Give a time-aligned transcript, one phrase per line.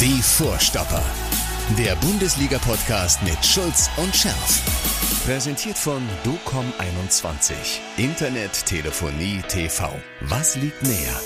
[0.00, 1.02] Die Vorstopper.
[1.76, 5.26] Der Bundesliga-Podcast mit Schulz und Scherf.
[5.26, 7.52] Präsentiert von DOCOM21.
[7.98, 9.90] Internet, Telefonie, TV.
[10.22, 11.20] Was liegt näher?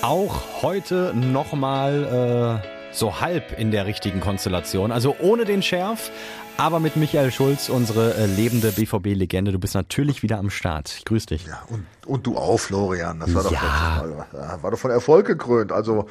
[0.00, 4.90] Auch heute nochmal äh, so halb in der richtigen Konstellation.
[4.90, 6.10] Also ohne den Schärf,
[6.58, 9.52] aber mit Michael Schulz, unsere äh, lebende BVB-Legende.
[9.52, 10.92] Du bist natürlich wieder am Start.
[10.98, 11.46] Ich grüße dich.
[11.46, 13.20] Ja, und, und du auch, Florian.
[13.20, 14.04] Das war doch, Ja.
[14.32, 15.70] war, war doch von Erfolg gekrönt.
[15.70, 16.06] Also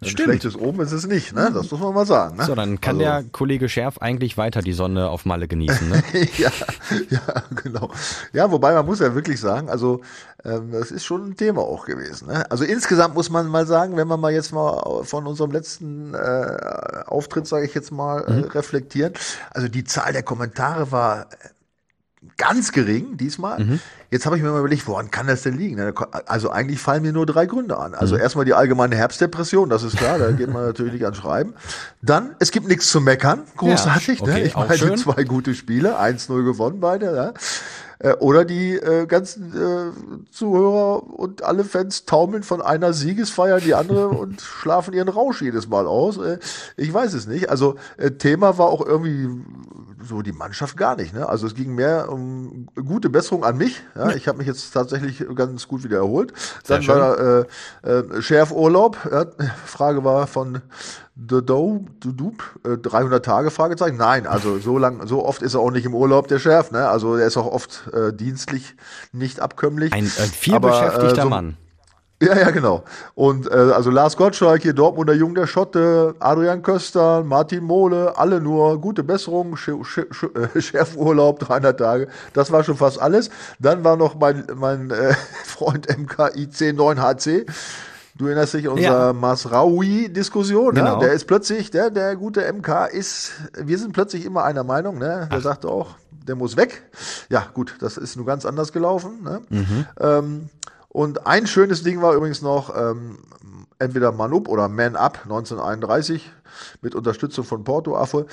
[0.00, 0.26] ein Stimmt.
[0.28, 1.52] schlechtes Oben ist es nicht, ne?
[1.54, 2.36] Das muss man mal sagen.
[2.36, 2.44] Ne?
[2.46, 5.88] So, dann kann also, der Kollege Schärf eigentlich weiter die Sonne auf Malle genießen.
[5.88, 6.02] Ne?
[6.36, 6.50] ja,
[7.08, 7.20] ja,
[7.62, 7.88] genau.
[8.32, 10.00] Ja, wobei man muss ja wirklich sagen, also
[10.44, 12.26] ähm, das ist schon ein Thema auch gewesen.
[12.26, 12.50] Ne?
[12.50, 17.04] Also insgesamt muss man mal sagen, wenn man mal jetzt mal von unserem letzten äh,
[17.06, 18.44] Auftritt, sage ich jetzt mal, Mhm.
[18.44, 19.12] äh, reflektieren.
[19.52, 21.28] Also die Zahl der Kommentare war
[22.36, 23.58] ganz gering diesmal.
[23.60, 23.80] Mhm.
[24.10, 25.76] Jetzt habe ich mir mal überlegt, woran kann das denn liegen?
[25.76, 25.92] ne?
[26.26, 27.92] Also eigentlich fallen mir nur drei Gründe an.
[27.92, 27.98] Mhm.
[27.98, 31.54] Also erstmal die allgemeine Herbstdepression, das ist klar, da geht man natürlich nicht an Schreiben.
[32.00, 34.20] Dann, es gibt nichts zu meckern, großartig.
[34.20, 34.40] Ja, okay, ne?
[34.42, 34.96] Ich meine, schön.
[34.98, 37.14] zwei gute Spiele, 1-0 gewonnen beide.
[37.14, 37.32] Ja?
[38.02, 43.64] Äh, Oder die äh, ganzen äh, Zuhörer und alle Fans taumeln von einer Siegesfeier in
[43.64, 46.18] die andere und schlafen ihren Rausch jedes Mal aus.
[46.18, 46.38] Äh,
[46.76, 47.48] ich weiß es nicht.
[47.48, 49.28] Also äh, Thema war auch irgendwie
[50.04, 51.14] so die Mannschaft gar nicht.
[51.14, 51.28] Ne?
[51.28, 53.82] Also es ging mehr um gute Besserung an mich.
[53.94, 54.10] Ja?
[54.10, 56.32] Ich habe mich jetzt tatsächlich ganz gut wieder erholt.
[56.66, 57.44] Dann war äh,
[57.82, 58.98] äh, Schärfurlaub.
[59.10, 59.26] Ja?
[59.64, 60.60] Frage war von
[61.14, 63.96] The Do, The Dupe, äh, 300 Tage Fragezeichen.
[63.98, 66.70] Nein, also so lang, so oft ist er auch nicht im Urlaub der Schärf.
[66.70, 66.88] Ne?
[66.88, 68.74] Also er ist auch oft äh, dienstlich
[69.12, 69.92] nicht abkömmlich.
[69.92, 71.56] Ein äh, viel Aber, äh, so- Mann.
[72.22, 72.84] ja, ja, genau.
[73.14, 78.40] Und äh, also Lars Gottschalk, hier Dortmunder Jung der Schotte, Adrian Köster, Martin Mohle, alle
[78.40, 80.24] nur gute Besserung, Sch Sch Sch
[80.54, 82.08] äh, Chefurlaub, 300 Tage.
[82.32, 83.28] Das war schon fast alles.
[83.58, 85.12] Dann war noch mein, mein äh,
[85.44, 87.44] Freund MKIC9HC.
[88.16, 89.12] Du erinnerst dich an unsere Ja.
[89.12, 90.94] Masraoui-Diskussion, Genau.
[90.98, 91.04] ne?
[91.06, 95.28] Der ist plötzlich, der, der gute MK ist, wir sind plötzlich immer einer Meinung, ne?
[95.32, 95.96] Der sagte auch,
[96.26, 96.82] der muss weg.
[97.30, 99.40] Ja, gut, das ist nur ganz anders gelaufen, ne?
[99.98, 100.48] Ähm,
[100.88, 103.18] und ein schönes Ding war übrigens noch, ähm,
[103.78, 106.30] entweder Man Up oder Man Up 1931
[106.80, 108.26] mit Unterstützung von Porto Affe.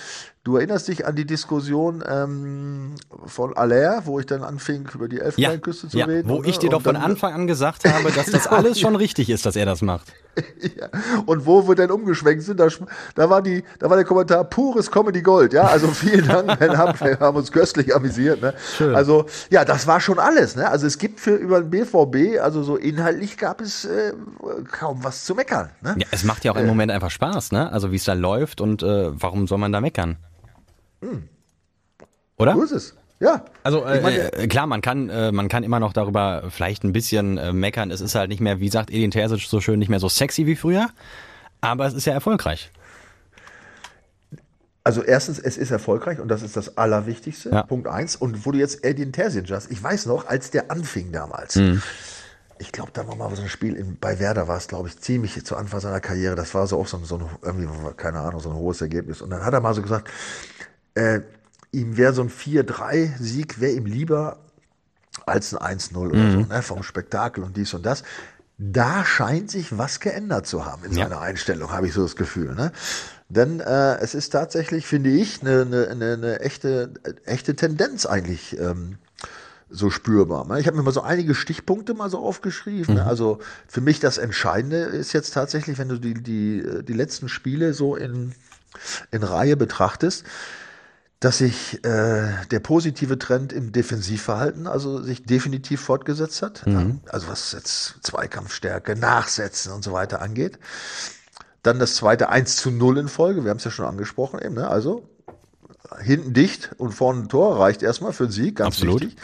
[0.43, 5.17] Du erinnerst dich an die Diskussion ähm, von Allaire, wo ich dann anfing, über die
[5.17, 6.29] Ja, Elfenbeinküste zu ja, reden.
[6.29, 6.47] wo ne?
[6.47, 9.55] ich dir doch von Anfang an gesagt habe, dass das alles schon richtig ist, dass
[9.55, 10.13] er das macht.
[10.61, 10.87] ja.
[11.25, 12.67] Und wo wir denn umgeschwenkt sind, da,
[13.15, 15.53] da, war die, da war der Kommentar pures Comedy Gold.
[15.53, 18.41] Ja, also vielen Dank, wir haben, wir haben uns köstlich amüsiert.
[18.41, 18.53] Ne?
[18.93, 20.55] Also ja, das war schon alles.
[20.55, 20.69] Ne?
[20.69, 24.13] Also es gibt für über den BVB, also so inhaltlich gab es äh,
[24.71, 25.69] kaum was zu meckern.
[25.81, 25.95] Ne?
[25.97, 27.71] Ja, es macht ja auch im Moment einfach Spaß, ne?
[27.71, 30.17] Also wie es da läuft und äh, warum soll man da meckern?
[32.37, 32.55] Oder?
[32.55, 32.95] So ist es.
[33.19, 33.45] Ja.
[33.63, 36.93] Also äh, meine- äh, klar, man kann äh, man kann immer noch darüber vielleicht ein
[36.93, 37.91] bisschen äh, meckern.
[37.91, 40.45] Es ist halt nicht mehr, wie sagt Edin Terzic so schön, nicht mehr so sexy
[40.45, 40.87] wie früher.
[41.61, 42.71] Aber es ist ja erfolgreich.
[44.85, 47.49] Also erstens, es ist erfolgreich und das ist das Allerwichtigste.
[47.49, 47.63] Ja.
[47.63, 48.15] Punkt eins.
[48.15, 51.57] Und wo du jetzt Edin Terzic hast, ich weiß noch, als der anfing damals.
[51.57, 51.81] Mhm.
[52.61, 54.99] Ich glaube, da war mal so ein Spiel in, bei Werder war es, glaube ich,
[54.99, 56.35] ziemlich zu Anfang seiner Karriere.
[56.35, 59.21] Das war so auch so ein, so ein irgendwie, keine Ahnung, so ein hohes Ergebnis.
[59.21, 60.09] Und dann hat er mal so gesagt,
[60.95, 61.21] äh,
[61.71, 64.39] ihm wäre so ein 4-3-Sieg, wäre ihm lieber
[65.25, 66.31] als ein 1-0 oder Mhm.
[66.31, 68.03] so, ne, vom Spektakel und dies und das.
[68.57, 71.05] Da scheint sich was geändert zu haben in Ja.
[71.05, 72.55] seiner Einstellung, habe ich so das Gefühl.
[72.55, 72.73] Ne?
[73.29, 76.93] Denn äh, es ist tatsächlich, finde ich, eine, eine, eine, eine echte,
[77.25, 78.97] echte Tendenz eigentlich ähm,
[79.69, 80.47] so spürbar.
[80.47, 80.59] ne?
[80.59, 82.95] Ich habe mir mal so einige Stichpunkte mal so aufgeschrieben.
[82.95, 83.05] Ne?
[83.05, 87.73] Also für mich das Entscheidende ist jetzt tatsächlich, wenn du die, die, die letzten Spiele
[87.73, 88.33] so in,
[89.11, 90.25] in Reihe betrachtest,
[91.19, 96.63] dass sich äh, der positive Trend im Defensivverhalten also sich definitiv fortgesetzt hat.
[96.65, 100.59] Ja, also was jetzt Zweikampfstärke, Nachsetzen und so weiter angeht.
[101.61, 104.55] Dann das zweite 1 zu 0 in Folge, wir haben es ja schon angesprochen eben,
[104.55, 104.69] ne?
[104.69, 105.09] also
[106.01, 109.01] hinten dicht und vorne ein Tor reicht erstmal für einen Sieg, ganz Absolut.
[109.01, 109.17] wichtig.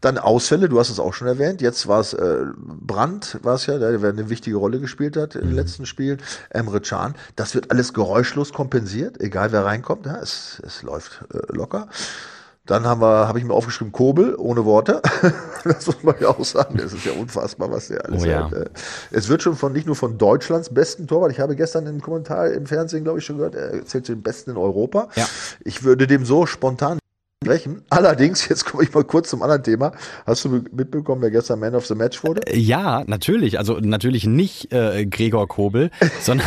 [0.00, 1.60] Dann Ausfälle, du hast es auch schon erwähnt.
[1.60, 5.34] Jetzt war es äh, Brandt, war es ja, der, der eine wichtige Rolle gespielt hat
[5.34, 5.40] Mhm.
[5.40, 6.18] in den letzten Spielen.
[6.50, 7.14] Emre Can.
[7.36, 10.06] Das wird alles geräuschlos kompensiert, egal wer reinkommt.
[10.06, 11.88] Ja, es, es läuft äh, locker.
[12.66, 15.00] Dann haben wir, habe ich mir aufgeschrieben, Kobel, ohne Worte.
[15.64, 16.76] das muss man ja auch sagen.
[16.76, 18.44] Das ist ja unfassbar, was der alles Oh ja.
[18.44, 18.52] hat.
[18.52, 18.64] äh.
[19.10, 21.32] Es wird schon von nicht nur von Deutschlands besten Torwart.
[21.32, 24.22] Ich habe gestern im Kommentar im Fernsehen, glaube ich, schon gehört, er zählt zu den
[24.22, 25.08] besten in Europa.
[25.16, 25.26] Ja.
[25.64, 26.98] Ich würde dem so spontan
[27.44, 27.82] sprechen.
[27.90, 29.92] Allerdings, jetzt komme ich mal kurz zum anderen Thema.
[30.26, 32.42] Hast du mitbekommen, wer gestern Man of the Match wurde?
[32.52, 33.58] Ja, natürlich.
[33.58, 35.90] Also natürlich nicht äh, Gregor Kobel,
[36.20, 36.46] sondern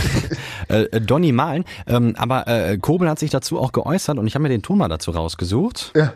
[0.68, 1.66] äh, Donny Malen.
[1.88, 4.78] Ähm, aber äh, Kobel hat sich dazu auch geäußert und ich habe mir den Ton
[4.78, 5.94] mal dazu rausgesucht.
[5.96, 6.14] Ja.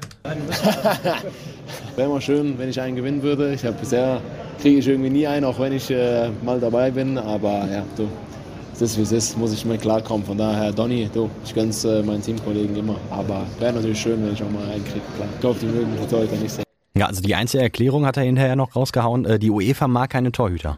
[1.95, 3.53] Wäre mal schön, wenn ich einen gewinnen würde.
[3.53, 4.21] Ich habe bisher
[4.61, 7.17] kriege ich irgendwie nie einen, auch wenn ich äh, mal dabei bin.
[7.17, 8.09] Aber ja, du,
[8.75, 10.25] es ist wie es ist, muss ich mir klarkommen.
[10.25, 12.97] Von daher, Donny, du, ich gönn's äh, meinen Teamkollegen immer.
[13.09, 15.01] Aber wäre natürlich schön, wenn ich auch mal einen kriege.
[15.39, 16.65] Ich hoffe, die mögen die Torhüter nicht sehen.
[16.97, 20.31] Ja, also die einzige Erklärung hat er hinterher noch rausgehauen, äh, die UEFA mag keine
[20.31, 20.77] Torhüter.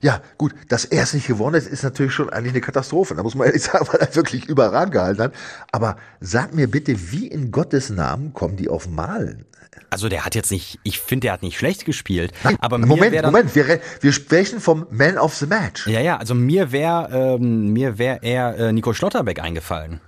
[0.00, 3.14] Ja, gut, dass er es nicht gewonnen hat, ist natürlich schon eigentlich eine Katastrophe.
[3.14, 5.34] Da muss man ehrlich sagen, weil er wirklich überragend gehalten hat.
[5.72, 9.46] Aber sag mir bitte, wie in Gottes Namen kommen die auf Malen?
[9.90, 12.32] Also der hat jetzt nicht, ich finde, der hat nicht schlecht gespielt.
[12.42, 15.86] Nein, aber Moment, dann, Moment, wir, wir sprechen vom Man of the Match.
[15.86, 20.00] Ja, ja, also mir wäre ähm, mir wäre eher äh, Nico Schlotterbeck eingefallen.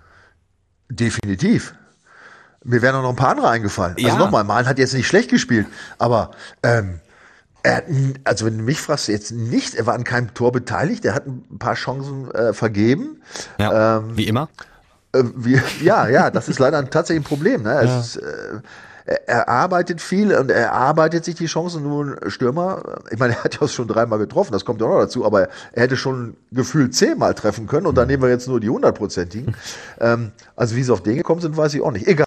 [0.88, 1.74] Definitiv.
[2.64, 3.94] Mir wären auch noch ein paar andere eingefallen.
[3.98, 4.08] Ja.
[4.08, 5.66] Also nochmal, Malen hat jetzt nicht schlecht gespielt,
[5.98, 6.32] aber
[6.64, 7.00] ähm,
[8.24, 11.26] also wenn du mich fragst, jetzt nicht, er war an keinem Tor beteiligt, er hat
[11.26, 13.20] ein paar Chancen äh, vergeben.
[13.58, 14.48] Ja, Ähm, wie immer.
[15.12, 17.62] Äh, wie, ja, ja, das ist leider ein, tatsächlich ein Problem.
[17.62, 17.80] Ne?
[17.80, 18.60] Es ist, äh,
[19.06, 21.84] er, arbeitet viel und er arbeitet sich die Chancen.
[21.84, 25.00] Nun Stürmer, ich meine, er hat ja schon dreimal getroffen, das kommt ja auch noch
[25.00, 28.60] dazu, aber er hätte schon gefühlt zehnmal treffen können und dann nehmen wir jetzt nur
[28.60, 29.54] die hundertprozentigen.
[30.00, 32.06] ähm, also wie sie auf den gekommen sind, weiß ich auch nicht.
[32.06, 32.26] Egal.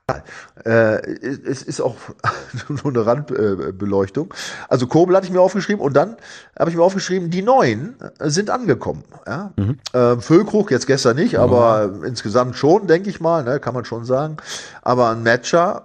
[0.66, 1.00] Äh,
[1.46, 1.96] es ist auch
[2.70, 4.34] nur eine Randbeleuchtung.
[4.68, 6.16] Also Kobel hatte ich mir aufgeschrieben und dann
[6.58, 9.04] habe ich mir aufgeschrieben, die Neuen sind angekommen.
[9.28, 9.52] Ja?
[9.94, 14.06] Ähm, Füllkrug jetzt gestern nicht, aber insgesamt schon, denke ich mal, ne, kann man schon
[14.06, 14.38] sagen.
[14.82, 15.84] Aber ein Matcher,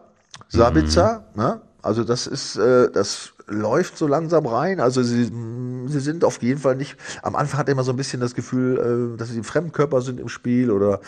[0.48, 1.60] Sabitzer, ne?
[1.82, 4.80] also das ist, äh, das läuft so langsam rein.
[4.80, 6.96] Also sie, mh, sie sind auf jeden Fall nicht.
[7.22, 10.18] Am Anfang hat er immer so ein bisschen das Gefühl, äh, dass sie Fremdkörper sind
[10.18, 11.00] im Spiel oder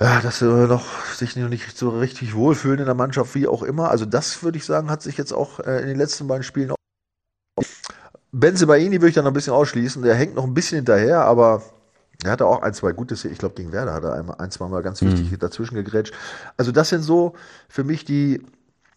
[0.00, 3.62] ja, dass sie noch sich noch nicht so richtig wohlfühlen in der Mannschaft, wie auch
[3.62, 3.90] immer.
[3.90, 6.70] Also das würde ich sagen, hat sich jetzt auch äh, in den letzten beiden Spielen
[6.70, 6.76] auch.
[8.32, 10.02] Benzebaini würde ich dann noch ein bisschen ausschließen.
[10.02, 11.62] Der hängt noch ein bisschen hinterher, aber
[12.24, 13.32] er hatte auch ein, zwei gute Szenen.
[13.32, 16.14] Ich glaube, gegen Werder hat er einmal, ein, zwei Mal ganz wichtig dazwischen gegrätscht.
[16.56, 17.34] Also das sind so
[17.68, 18.42] für mich die,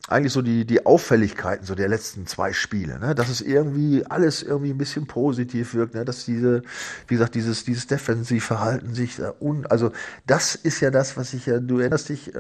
[0.10, 3.16] eigentlich so die, die Auffälligkeiten so der letzten zwei Spiele, ne?
[3.16, 6.04] dass es irgendwie alles irgendwie ein bisschen positiv wirkt, ne?
[6.04, 6.62] dass diese,
[7.08, 9.92] wie gesagt, dieses, dieses Defensivverhalten sich da un, also
[10.28, 12.40] das ist ja das, was ich ja, du erinnerst dich, äh,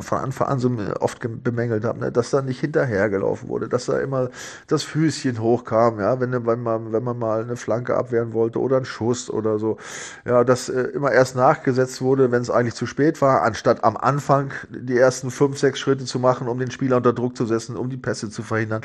[0.00, 0.70] von Anfang an so
[1.00, 2.12] oft ge- bemängelt habe, ne?
[2.12, 4.30] dass da nicht hinterhergelaufen wurde, dass da immer
[4.66, 8.76] das Füßchen hochkam, ja, wenn, wenn man, wenn man mal eine Flanke abwehren wollte oder
[8.76, 9.78] einen Schuss oder so,
[10.24, 13.96] ja, dass äh, immer erst nachgesetzt wurde, wenn es eigentlich zu spät war, anstatt am
[13.96, 17.76] Anfang die ersten fünf, sechs Schritte zu machen, um den Spieler unter Druck zu setzen,
[17.76, 18.82] um die Pässe zu verhindern.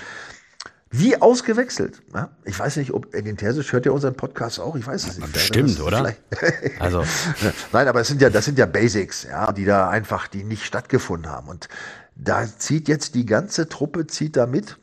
[0.92, 2.02] Wie ausgewechselt.
[2.13, 2.30] Ja?
[2.46, 4.75] Ich weiß nicht, ob Edin Terzic hört ja unseren Podcast auch.
[4.75, 5.34] Ich weiß es nicht.
[5.34, 6.13] Bestimmt, Das- oder?
[6.80, 7.04] Also
[7.74, 10.63] Nein, aber es sind ja, das sind ja Basics, ja, die da einfach, die nicht
[10.63, 11.50] stattgefunden haben.
[11.50, 11.68] Und
[12.16, 14.78] da zieht jetzt die ganze Truppe zieht da mit.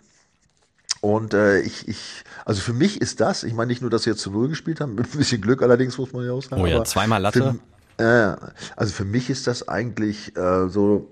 [1.01, 4.11] Und äh, ich, ich, also für mich ist das, ich meine nicht nur, dass sie
[4.11, 6.61] jetzt zu Null gespielt haben, mit ein bisschen Glück allerdings, muss man ja auch sagen.
[6.61, 7.59] Oh ja, zweimal Latte.
[7.99, 11.11] Für, äh, also für mich ist das eigentlich äh, so,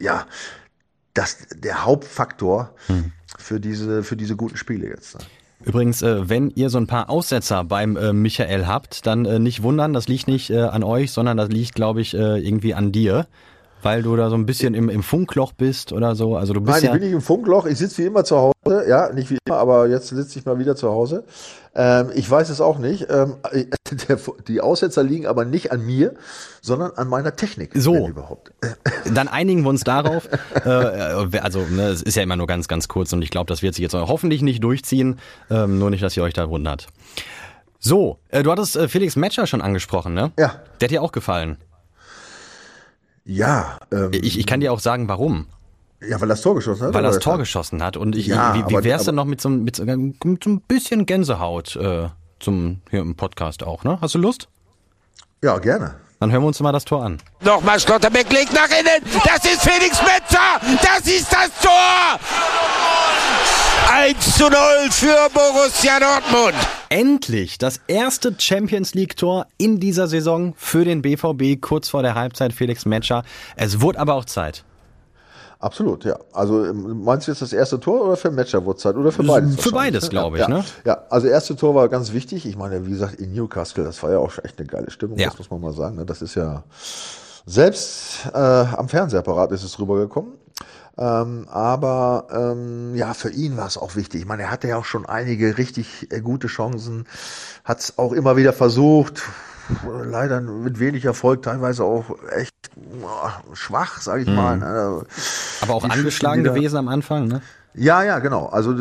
[0.00, 0.26] ja,
[1.16, 3.12] das, der Hauptfaktor Hm.
[3.38, 5.18] für, diese, für diese guten Spiele jetzt.
[5.18, 5.24] Ne?
[5.64, 9.62] Übrigens, äh, wenn ihr so ein paar Aussetzer beim äh, Michael habt, dann äh, nicht
[9.62, 13.26] wundern, das liegt nicht an euch, sondern das liegt, glaube ich, irgendwie an dir,
[13.82, 16.36] weil du da so ein bisschen im, im Funkloch bist oder so.
[16.36, 17.66] Also du bist Nein, ich ja bin nicht im Funkloch.
[17.66, 18.52] Ich sitze wie immer zu Hause.
[18.66, 21.24] Ja, nicht wie immer, aber jetzt sitze ich mal wieder zu Hause.
[21.74, 23.06] Ähm, ich weiß es auch nicht.
[23.10, 23.36] Ähm,
[24.08, 24.18] der,
[24.48, 26.14] die Aussetzer liegen aber nicht an mir,
[26.62, 27.72] sondern an meiner Technik.
[27.74, 28.08] So.
[28.08, 28.52] überhaupt.
[29.14, 30.28] Dann einigen wir uns darauf.
[30.64, 30.68] äh,
[31.38, 33.74] also, ne, es ist ja immer nur ganz, ganz kurz und ich glaube, das wird
[33.74, 35.18] sich jetzt hoffentlich nicht durchziehen.
[35.50, 36.86] Ähm, nur nicht, dass ihr euch da wundert.
[37.78, 40.32] So, äh, du hattest äh, Felix Metscher schon angesprochen, ne?
[40.38, 40.60] Ja.
[40.80, 41.58] Der hat dir auch gefallen.
[43.24, 45.46] Ja, ähm, Ich, ich kann dir auch sagen, warum.
[46.08, 46.94] Ja, weil das Tor geschossen hat.
[46.94, 47.96] Weil er das Tor geschossen hat.
[47.96, 50.60] Und ich, Ja, wie, wie wär's denn noch mit so, mit, so, mit so ein
[50.60, 52.08] bisschen Gänsehaut äh,
[52.40, 53.98] zum, hier im Podcast auch, ne?
[54.00, 54.48] Hast du Lust?
[55.42, 55.96] Ja, gerne.
[56.20, 57.18] Dann hören wir uns mal das Tor an.
[57.42, 59.04] Nochmal Schlotterbeck legt nach innen.
[59.24, 60.78] Das ist Felix Metzer.
[60.82, 62.18] Das ist das Tor.
[63.92, 64.52] 1 zu 0
[64.90, 66.54] für Borussia Dortmund.
[66.88, 72.52] Endlich das erste Champions League-Tor in dieser Saison für den BVB, kurz vor der Halbzeit
[72.52, 73.22] Felix Metscher.
[73.56, 74.64] Es wurde aber auch Zeit.
[75.66, 76.16] Absolut, ja.
[76.32, 79.56] Also ähm, meinst du jetzt das erste Tor oder für Matcher-Uhrzeit oder für beides?
[79.56, 80.10] Für beides, ne?
[80.10, 80.64] glaube ich, ja, ne?
[80.84, 82.46] Ja, also erste Tor war ganz wichtig.
[82.46, 85.18] Ich meine, wie gesagt, in Newcastle, das war ja auch schon echt eine geile Stimmung,
[85.18, 85.26] Ja.
[85.30, 85.96] das muss man mal sagen.
[85.96, 86.06] ne?
[86.06, 86.62] Das ist ja
[87.46, 90.34] selbst äh, am Fernsehapparat ist es rübergekommen.
[90.98, 94.20] Ähm, aber ähm, ja, für ihn war es auch wichtig.
[94.22, 97.06] Ich meine, er hatte ja auch schon einige richtig äh, gute Chancen,
[97.64, 99.22] hat es auch immer wieder versucht.
[100.04, 102.54] Leider mit wenig Erfolg, teilweise auch echt
[103.54, 104.56] schwach, sage ich mal.
[104.58, 105.02] ne?
[105.60, 107.42] Aber auch Die angeschlagen gewesen am Anfang, ne?
[107.78, 108.46] Ja, ja, genau.
[108.46, 108.74] Also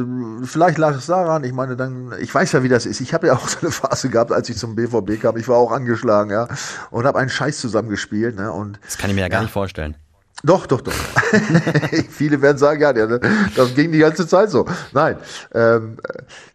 [0.43, 1.43] vielleicht lag es daran.
[1.43, 3.01] Ich meine, dann, ich weiß ja, wie das ist.
[3.01, 5.35] Ich habe ja auch so eine Phase gehabt, als ich zum BVB kam.
[5.37, 6.47] Ich war auch angeschlagen, ja,
[6.91, 8.51] und habe einen Scheiß zusammengespielt, ne?
[8.51, 9.95] Und Das kann ich mir ja gar nicht vorstellen.
[10.43, 10.93] Doch, doch, doch.
[12.09, 14.65] Viele werden sagen, ja, das ging die ganze Zeit so.
[14.91, 15.17] Nein,
[15.53, 15.97] ähm,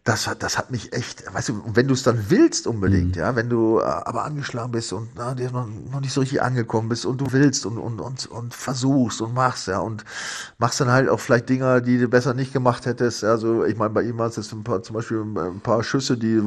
[0.04, 3.20] das, hat, das hat mich echt, weißt du, wenn du es dann willst unbedingt, mhm.
[3.20, 6.42] ja, wenn du äh, aber angeschlagen bist und na, dir noch, noch nicht so richtig
[6.42, 10.04] angekommen bist und du willst und, und, und, und versuchst und machst, ja, und
[10.58, 13.24] machst dann halt auch vielleicht Dinger, die du besser nicht gemacht hättest.
[13.24, 16.16] Also ich meine, bei ihm war es jetzt ein paar, zum Beispiel ein paar Schüsse,
[16.16, 16.42] die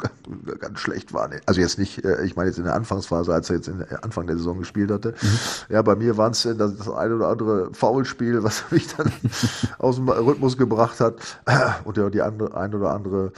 [0.58, 1.32] ganz schlecht waren.
[1.46, 4.04] Also jetzt nicht, äh, ich meine jetzt in der Anfangsphase, als er jetzt in der
[4.04, 5.14] Anfang der Saison gespielt hatte.
[5.20, 5.38] Mhm.
[5.68, 9.12] Ja, bei mir waren es äh, das, das eine oder andere Foulspiel, was mich dann
[9.78, 11.16] aus dem Rhythmus gebracht hat.
[11.84, 13.32] Und ja, die andere, ein oder andere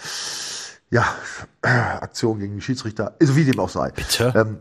[0.90, 1.04] ja,
[1.62, 3.90] Aktion gegen den Schiedsrichter, also wie dem auch sei.
[3.90, 4.32] Bitte.
[4.36, 4.58] Ähm,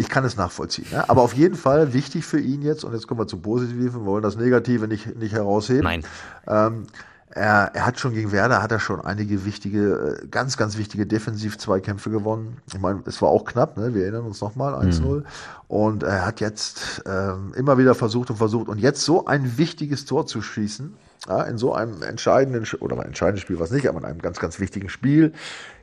[0.00, 0.86] ich kann es nachvollziehen.
[0.92, 1.04] Ja?
[1.08, 4.06] Aber auf jeden Fall wichtig für ihn jetzt, und jetzt kommen wir zum Positiven, wir
[4.06, 5.82] wollen das Negative nicht, nicht herausheben.
[5.82, 6.04] Nein.
[6.46, 6.86] Ähm,
[7.30, 11.06] er, er hat schon gegen Werder hat er schon einige wichtige, äh, ganz, ganz wichtige
[11.06, 12.58] Defensiv-Zweikämpfe gewonnen.
[12.66, 13.94] Ich meine, es war auch knapp, ne?
[13.94, 15.00] wir erinnern uns nochmal, 1-0.
[15.02, 15.24] Mhm.
[15.68, 18.68] Und er hat jetzt ähm, immer wieder versucht und versucht.
[18.68, 20.94] Und jetzt so ein wichtiges Tor zu schießen,
[21.28, 24.38] ja, in so einem entscheidenden, oder ein entscheidendes Spiel, was nicht, aber in einem ganz,
[24.38, 25.32] ganz wichtigen Spiel,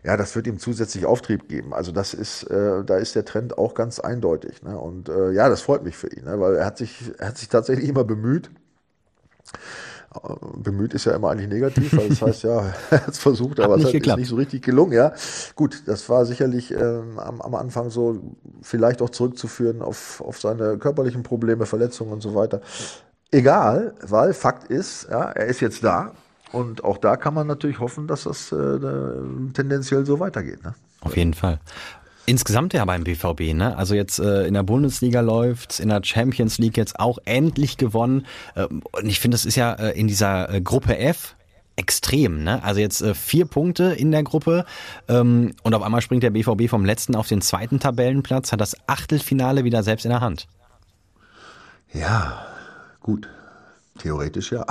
[0.03, 1.73] ja, das wird ihm zusätzlich Auftrieb geben.
[1.73, 4.63] Also das ist, äh, da ist der Trend auch ganz eindeutig.
[4.63, 4.77] Ne?
[4.77, 6.39] Und äh, ja, das freut mich für ihn, ne?
[6.39, 8.49] weil er hat sich, er hat sich tatsächlich immer bemüht
[10.57, 13.75] bemüht ist ja immer eigentlich negativ, weil das heißt ja, er hat es versucht, aber
[13.75, 15.13] es ist nicht so richtig gelungen, ja.
[15.55, 18.19] Gut, das war sicherlich ähm, am, am, Anfang so
[18.61, 22.61] vielleicht auch zurückzuführen auf, auf seine körperlichen Probleme, Verletzungen und so weiter.
[23.31, 26.13] Egal, weil Fakt ist, ja, er ist jetzt da
[26.51, 28.79] und auch da kann man natürlich hoffen, dass das äh,
[29.53, 30.63] tendenziell so weitergeht.
[30.63, 30.73] Ne?
[31.01, 31.59] Auf jeden Fall.
[32.27, 33.77] Insgesamt ja beim BVB, ne?
[33.77, 38.25] Also jetzt äh, in der Bundesliga läuft's, in der Champions League jetzt auch endlich gewonnen.
[38.55, 41.35] Äh, und ich finde, das ist ja äh, in dieser äh, Gruppe F
[41.75, 42.63] extrem, ne?
[42.63, 44.65] Also jetzt äh, vier Punkte in der Gruppe
[45.07, 48.75] ähm, und auf einmal springt der BVB vom letzten auf den zweiten Tabellenplatz, hat das
[48.87, 50.47] Achtelfinale wieder selbst in der Hand.
[51.93, 52.45] Ja,
[53.01, 53.29] gut.
[53.99, 54.65] Theoretisch ja.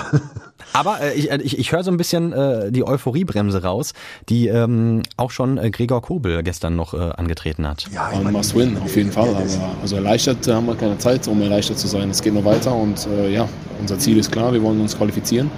[0.75, 3.95] Aber äh, ich, äh, ich, ich höre so ein bisschen äh, die Euphoriebremse raus,
[4.29, 7.87] die ähm, auch schon äh, Gregor Kobel gestern noch äh, angetreten hat.
[7.93, 9.31] Ja, ich meine, must win, auf jeden Fall.
[9.31, 9.45] Aber
[9.81, 12.11] also erleichtert haben wir keine Zeit, um erleichtert zu sein.
[12.11, 13.49] Es geht noch weiter und äh, ja,
[13.81, 15.51] unser Ziel ist klar, wir wollen uns qualifizieren.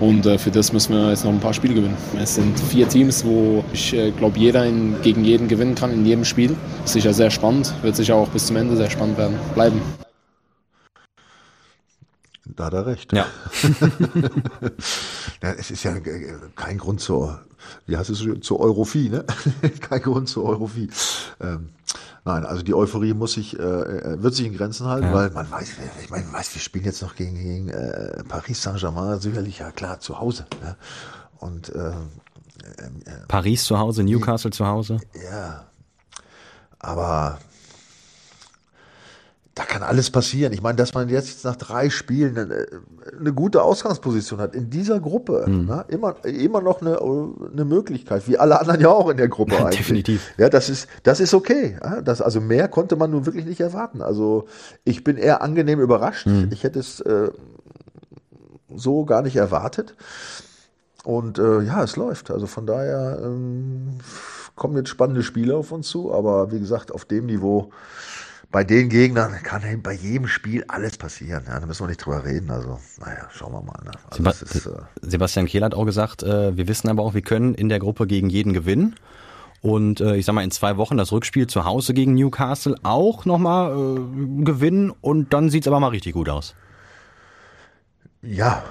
[0.00, 1.96] Und äh, für das müssen wir jetzt noch ein paar Spiele gewinnen.
[2.20, 6.06] Es sind vier Teams, wo ich äh, glaube, jeder in, gegen jeden gewinnen kann in
[6.06, 6.54] jedem Spiel.
[6.84, 9.36] Ist sicher sehr spannend, wird sicher auch bis zum Ende sehr spannend werden.
[9.54, 9.80] Bleiben.
[12.56, 13.12] Da hat er recht.
[13.12, 13.26] Ja.
[15.42, 15.52] ja.
[15.52, 15.94] Es ist ja
[16.56, 17.40] kein Grund zur,
[17.86, 19.24] wie heißt es, zur Europhie, ne?
[19.80, 20.90] kein Grund zur Europhie.
[21.40, 21.70] Ähm,
[22.24, 25.14] nein, also die Euphorie muss sich, äh, äh, wird sich in Grenzen halten, ja.
[25.14, 25.68] weil man weiß,
[26.02, 30.00] ich meine, weiß, wir spielen jetzt noch gegen, gegen äh, Paris Saint-Germain, sicherlich, ja klar,
[30.00, 30.46] zu Hause.
[30.62, 30.76] Ne?
[31.38, 31.94] Und äh, äh,
[33.28, 34.98] Paris zu Hause, Newcastle zu Hause.
[35.30, 35.64] Ja.
[36.80, 37.38] Aber
[39.58, 40.52] da kann alles passieren.
[40.52, 42.66] Ich meine, dass man jetzt nach drei Spielen eine,
[43.18, 45.66] eine gute Ausgangsposition hat in dieser Gruppe, mhm.
[45.66, 45.84] ne?
[45.88, 49.78] immer, immer noch eine, eine Möglichkeit, wie alle anderen ja auch in der Gruppe eigentlich.
[49.78, 50.30] Definitiv.
[50.38, 51.76] Ja, das ist, das ist okay.
[52.04, 54.00] Das, also mehr konnte man nun wirklich nicht erwarten.
[54.00, 54.46] Also
[54.84, 56.28] ich bin eher angenehm überrascht.
[56.28, 56.50] Mhm.
[56.52, 57.32] Ich hätte es äh,
[58.72, 59.96] so gar nicht erwartet.
[61.02, 62.30] Und äh, ja, es läuft.
[62.30, 63.98] Also von daher ähm,
[64.54, 67.72] kommen jetzt spannende Spiele auf uns zu, aber wie gesagt, auf dem Niveau
[68.50, 71.44] bei den Gegnern kann bei jedem Spiel alles passieren.
[71.46, 72.50] Ja, da müssen wir nicht drüber reden.
[72.50, 73.78] Also, naja, schauen wir mal.
[73.84, 73.90] Ne?
[74.10, 74.70] Also Seba ist, äh
[75.02, 78.06] Sebastian Kehl hat auch gesagt, äh, wir wissen aber auch, wir können in der Gruppe
[78.06, 78.94] gegen jeden gewinnen.
[79.60, 83.24] Und äh, ich sag mal, in zwei Wochen das Rückspiel zu Hause gegen Newcastle auch
[83.24, 86.54] nochmal äh, gewinnen und dann sieht's aber mal richtig gut aus.
[88.22, 88.62] Ja,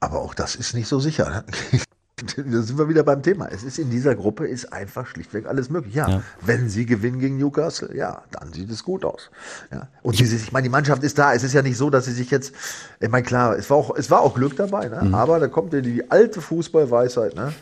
[0.00, 1.30] aber auch das ist nicht so sicher.
[1.30, 1.80] Ne?
[2.36, 3.48] da sind wir wieder beim Thema.
[3.48, 5.94] Es ist in dieser Gruppe ist einfach schlichtweg alles möglich.
[5.94, 6.22] Ja, ja.
[6.40, 9.30] wenn sie gewinnen gegen Newcastle, ja, dann sieht es gut aus.
[9.70, 9.88] Ja.
[10.02, 11.34] Und ich, ich meine, die Mannschaft ist da.
[11.34, 12.54] Es ist ja nicht so, dass sie sich jetzt,
[13.00, 15.02] ich meine, klar, es war auch, es war auch Glück dabei, ne?
[15.04, 15.14] Mhm.
[15.14, 17.52] aber da kommt ja die alte Fußballweisheit, ne?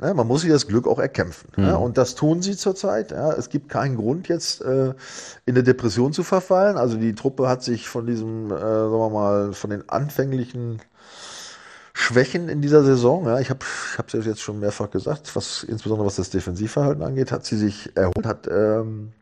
[0.00, 1.48] Ja, man muss sich das Glück auch erkämpfen.
[1.56, 1.64] Mhm.
[1.64, 3.10] Ja, und das tun sie zurzeit.
[3.10, 4.88] Ja, es gibt keinen Grund, jetzt äh,
[5.46, 6.76] in eine Depression zu verfallen.
[6.76, 10.82] Also die Truppe hat sich von diesem, äh, sagen wir mal, von den anfänglichen
[11.98, 13.26] Schwächen in dieser Saison.
[13.26, 13.58] Ja, ich habe
[14.06, 18.24] es jetzt schon mehrfach gesagt, was insbesondere was das Defensivverhalten angeht, hat sie sich erholt,
[18.24, 19.12] hat ähm,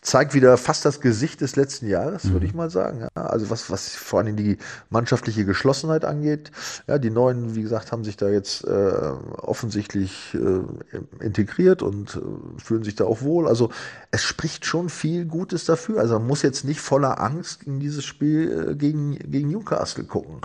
[0.00, 2.34] zeigt wieder fast das Gesicht des letzten Jahres, mhm.
[2.34, 3.00] würde ich mal sagen.
[3.00, 4.58] Ja, also was was vor allem die
[4.90, 6.52] mannschaftliche Geschlossenheit angeht.
[6.86, 8.92] Ja, die neuen, wie gesagt, haben sich da jetzt äh,
[9.38, 13.48] offensichtlich äh, integriert und äh, fühlen sich da auch wohl.
[13.48, 13.70] Also
[14.12, 15.98] es spricht schon viel Gutes dafür.
[15.98, 20.40] Also man muss jetzt nicht voller Angst in dieses Spiel äh, gegen gegen Newcastle gucken.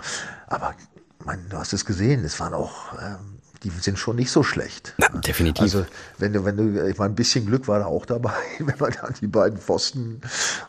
[0.48, 0.74] Aber
[1.26, 4.94] mein, du hast es gesehen, es waren auch ähm, die sind schon nicht so schlecht.
[4.98, 5.62] Na, definitiv.
[5.62, 5.86] Also
[6.18, 8.92] wenn du, wenn du, ich meine, ein bisschen Glück war da auch dabei, wenn man
[8.92, 10.20] da die beiden Pfosten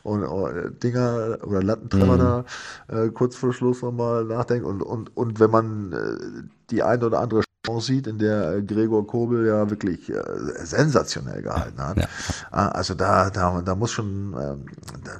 [0.03, 2.17] und, und Dinger oder Lattentreffer Mhm.
[2.17, 2.45] da
[2.87, 7.19] äh, kurz vor Schluss nochmal nachdenkt und, und, und wenn man äh, die eine oder
[7.19, 10.23] andere Chance sieht, in der äh, Gregor Kobel ja wirklich äh,
[10.63, 11.97] sensationell gehalten hat.
[11.97, 12.07] Ja.
[12.51, 14.65] Ah, Also da, da, da muss schon, ähm,
[15.03, 15.11] da,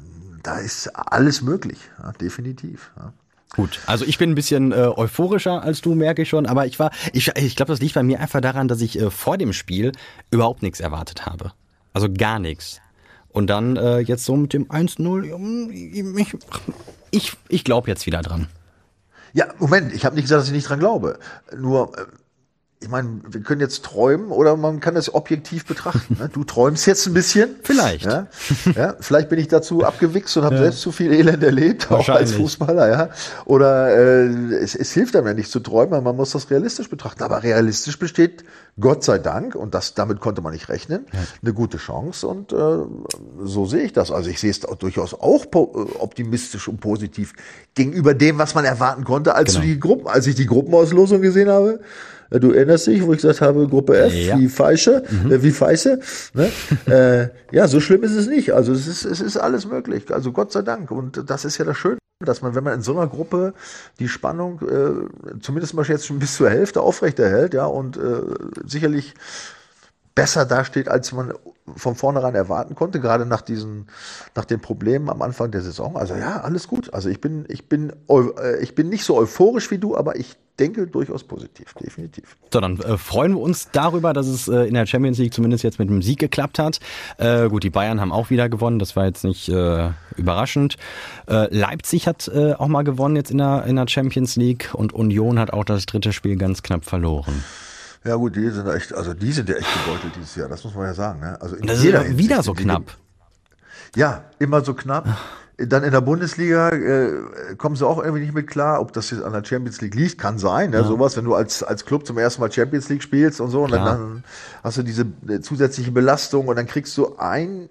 [0.42, 2.92] da ist alles möglich, ja, definitiv.
[2.98, 3.12] Ja.
[3.56, 6.80] Gut, also ich bin ein bisschen äh, euphorischer als du, merke ich schon, aber ich
[6.80, 9.54] war, ich, ich glaube, das liegt bei mir einfach daran, dass ich äh, vor dem
[9.54, 9.94] Spiel
[10.32, 11.54] überhaupt nichts erwartet habe.
[11.94, 12.82] Also gar nichts.
[13.30, 16.36] Und dann äh, jetzt so mit dem 1-0, ja, ich,
[17.12, 18.48] ich, ich glaube jetzt wieder dran.
[19.34, 21.20] Ja, Moment, ich habe nicht gesagt, dass ich nicht dran glaube.
[21.56, 22.06] Nur, äh,
[22.80, 26.18] ich meine, wir können jetzt träumen oder man kann das objektiv betrachten.
[26.20, 26.30] Ne?
[26.32, 27.56] Du träumst jetzt ein bisschen.
[27.64, 28.06] Vielleicht.
[28.06, 28.28] Ja,
[28.76, 32.34] ja vielleicht bin ich dazu abgewichst und habe selbst zu viel Elend erlebt, auch als.
[32.34, 32.88] Fußballer.
[32.90, 33.10] Ja,
[33.46, 37.24] oder äh, es, es hilft einem ja nicht zu träumen, man muss das realistisch betrachten.
[37.24, 38.44] Aber realistisch besteht,
[38.80, 41.08] Gott sei Dank, und das damit konnte man nicht rechnen,
[41.42, 42.28] eine gute Chance.
[42.28, 42.58] Und äh,
[43.44, 44.12] so sehe ich das.
[44.12, 45.58] Also ich sehe es auch durchaus auch äh,
[46.00, 47.34] optimistisch und positiv
[47.74, 49.62] gegenüber dem, was man erwarten konnte, als Genau.
[49.62, 51.80] du die Gruppen, als ich die Gruppenauslosung gesehen habe.
[52.30, 54.38] Äh, Du erinnerst dich, wo ich gesagt habe, Gruppe F, Ja.
[54.40, 56.00] wie Feische, äh, wie Feiße.
[56.34, 56.50] Ne?
[56.86, 58.52] äh, ja, so schlimm ist es nicht.
[58.54, 60.12] Also es ist, es ist alles möglich.
[60.14, 60.92] Also Gott sei Dank.
[60.92, 63.54] Und das ist ja das Schöne, dass man, wenn man in so einer Gruppe
[64.00, 68.22] die Spannung äh, zumindest mal jetzt schon bis zur Hälfte aufrechterhält, ja, und äh,
[68.66, 69.14] sicherlich
[70.18, 71.32] besser dasteht, als man
[71.76, 73.86] von vornherein erwarten konnte, gerade nach diesen,
[74.34, 75.96] nach den Problemen am Anfang der Saison.
[75.96, 76.92] Also ja, alles gut.
[76.92, 80.36] Also ich bin, ich bin, äh, ich bin nicht so euphorisch wie du, aber ich
[80.58, 82.36] denke durchaus positiv, definitiv.
[82.52, 85.64] So, dann äh, freuen wir uns darüber, dass es äh, in der Champions League zumindest
[85.64, 86.80] jetzt mit dem Sieg geklappt hat.
[87.20, 90.78] Äh, gut, die Bayern haben auch wieder gewonnen, das war jetzt nicht äh, überraschend.
[91.28, 95.38] Äh, Leipzig hat auch mal gewonnen jetzt in der, in der Champions League und Union
[95.38, 97.44] hat auch das dritte Spiel ganz knapp verloren.
[98.04, 100.76] Ja gut, die sind echt, also die sind ja echt gebeutelt dieses Jahr, das muss
[100.76, 101.20] man ja sagen.
[101.20, 101.38] Ne?
[101.42, 102.96] Also das ist jeder ja wieder so knapp.
[103.96, 105.08] Ja, immer so knapp.
[105.58, 107.12] Dann in der Bundesliga äh,
[107.58, 110.20] kommen sie auch irgendwie nicht mit klar, ob das jetzt an der Champions League liegt,
[110.20, 110.84] kann sein, ne?
[110.84, 113.72] sowas, wenn du als, als Club zum ersten Mal Champions League spielst und so, und
[113.72, 114.24] dann, dann
[114.64, 117.70] hast du diese äh, zusätzliche Belastung und dann kriegst du ein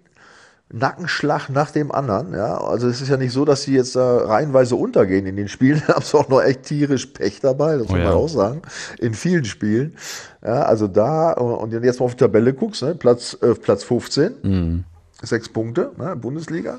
[0.73, 2.59] Nackenschlag nach dem anderen, ja.
[2.59, 5.81] Also es ist ja nicht so, dass sie jetzt da reihenweise untergehen in den Spielen,
[5.87, 8.05] da haben sie auch noch echt tierisch Pech dabei, das muss Oh ja.
[8.05, 8.63] man auch sagen,
[8.99, 9.97] in vielen Spielen.
[10.45, 13.55] Ja, also da, und wenn du jetzt mal auf die Tabelle guckst, ne, Platz, äh,
[13.55, 14.85] Platz 15,
[15.23, 16.79] sechs Punkte, ne, Bundesliga.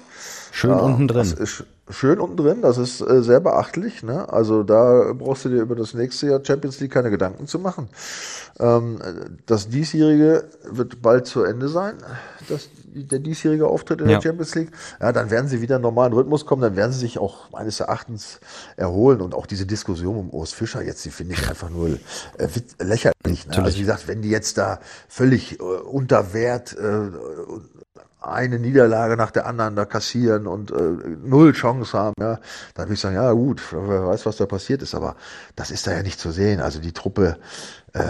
[0.51, 1.19] Schön unten drin.
[1.19, 4.03] Das ist schön unten drin, das ist äh, sehr beachtlich.
[4.03, 4.31] Ne?
[4.31, 7.87] Also da brauchst du dir über das nächste Jahr Champions League keine Gedanken zu machen.
[8.59, 8.99] Ähm,
[9.45, 11.95] das diesjährige wird bald zu Ende sein,
[12.49, 14.17] das, der diesjährige Auftritt in Ja.
[14.17, 14.71] der Champions League.
[14.99, 17.79] Ja, dann werden sie wieder in normalen Rhythmus kommen, dann werden sie sich auch meines
[17.79, 18.39] Erachtens
[18.75, 21.87] erholen und auch diese Diskussion um Urs Fischer jetzt, die finde ich einfach nur
[22.37, 22.47] äh,
[22.83, 23.47] lächerlich.
[23.47, 23.63] Ne?
[23.63, 27.09] Also wie gesagt, wenn die jetzt da völlig äh, unter Wert äh,
[28.19, 30.75] eine Niederlage nach der anderen da kassieren und äh,
[31.23, 32.39] null Chance haben, ja,
[32.73, 35.15] dann würde ich sagen, ja gut, wer weiß, was da passiert ist, aber
[35.55, 36.59] das ist da ja nicht zu sehen.
[36.59, 37.37] Also die Truppe,
[37.93, 38.03] äh,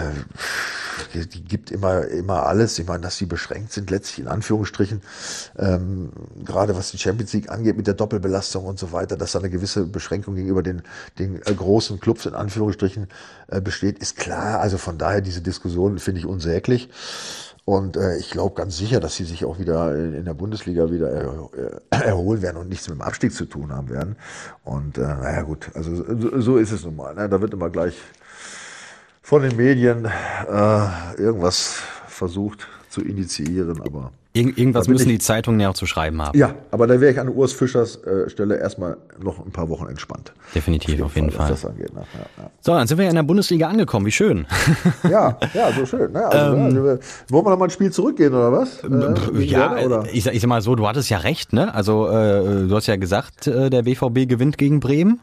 [1.12, 2.78] die, die gibt immer, immer alles.
[2.78, 5.02] Ich meine, dass sie beschränkt sind, letztlich in Anführungsstrichen,
[5.58, 6.10] ähm,
[6.42, 9.50] gerade was die Champions League angeht mit der Doppelbelastung und so weiter, dass da eine
[9.50, 10.82] gewisse Beschränkung gegenüber den,
[11.18, 13.08] den äh, großen Clubs in Anführungsstrichen
[13.48, 14.60] äh, besteht, ist klar.
[14.60, 16.88] Also von daher diese Diskussion finde ich unsäglich.
[17.68, 21.10] Und äh, ich glaube ganz sicher, dass sie sich auch wieder in, der Bundesliga wieder
[21.10, 24.16] er, er, erholen werden und nichts mit dem Abstieg zu tun haben werden.
[24.64, 27.14] Und äh, naja gut, also so, so ist es nun mal.
[27.14, 27.28] Ne?
[27.28, 27.94] Da wird immer gleich
[29.20, 31.74] von den Medien äh, irgendwas
[32.06, 36.38] versucht zu initiieren, aber Irgend, irgendwas müssen ich- die Zeitungen ja auch zu schreiben haben.
[36.38, 39.86] ja, aber da wäre ich an Urs Fischers äh, Stelle erstmal noch ein paar Wochen
[39.88, 40.32] entspannt.
[40.54, 41.50] Definitiv, auf jeden Fall.
[41.50, 41.92] Was das angeht.
[41.94, 42.02] Ne?
[42.36, 44.04] Ja, So, dann sind wir ja in der Bundesliga angekommen.
[44.06, 44.46] Wie schön.
[45.04, 45.10] ja.
[45.10, 46.12] ja, ja, so schön.
[46.12, 46.24] Ne?
[46.26, 46.98] Also, ja,
[47.30, 48.84] wollen wir noch mal ein Spiel zurückgehen oder was?
[48.84, 48.90] Äh,
[49.32, 50.04] wegen Ja, Werder, oder?
[50.12, 51.74] ich, sag- ich sag mal so, du hattest ja recht, ne?
[51.74, 55.20] Also äh, du hast ja gesagt, äh, der BVB gewinnt gegen Bremen.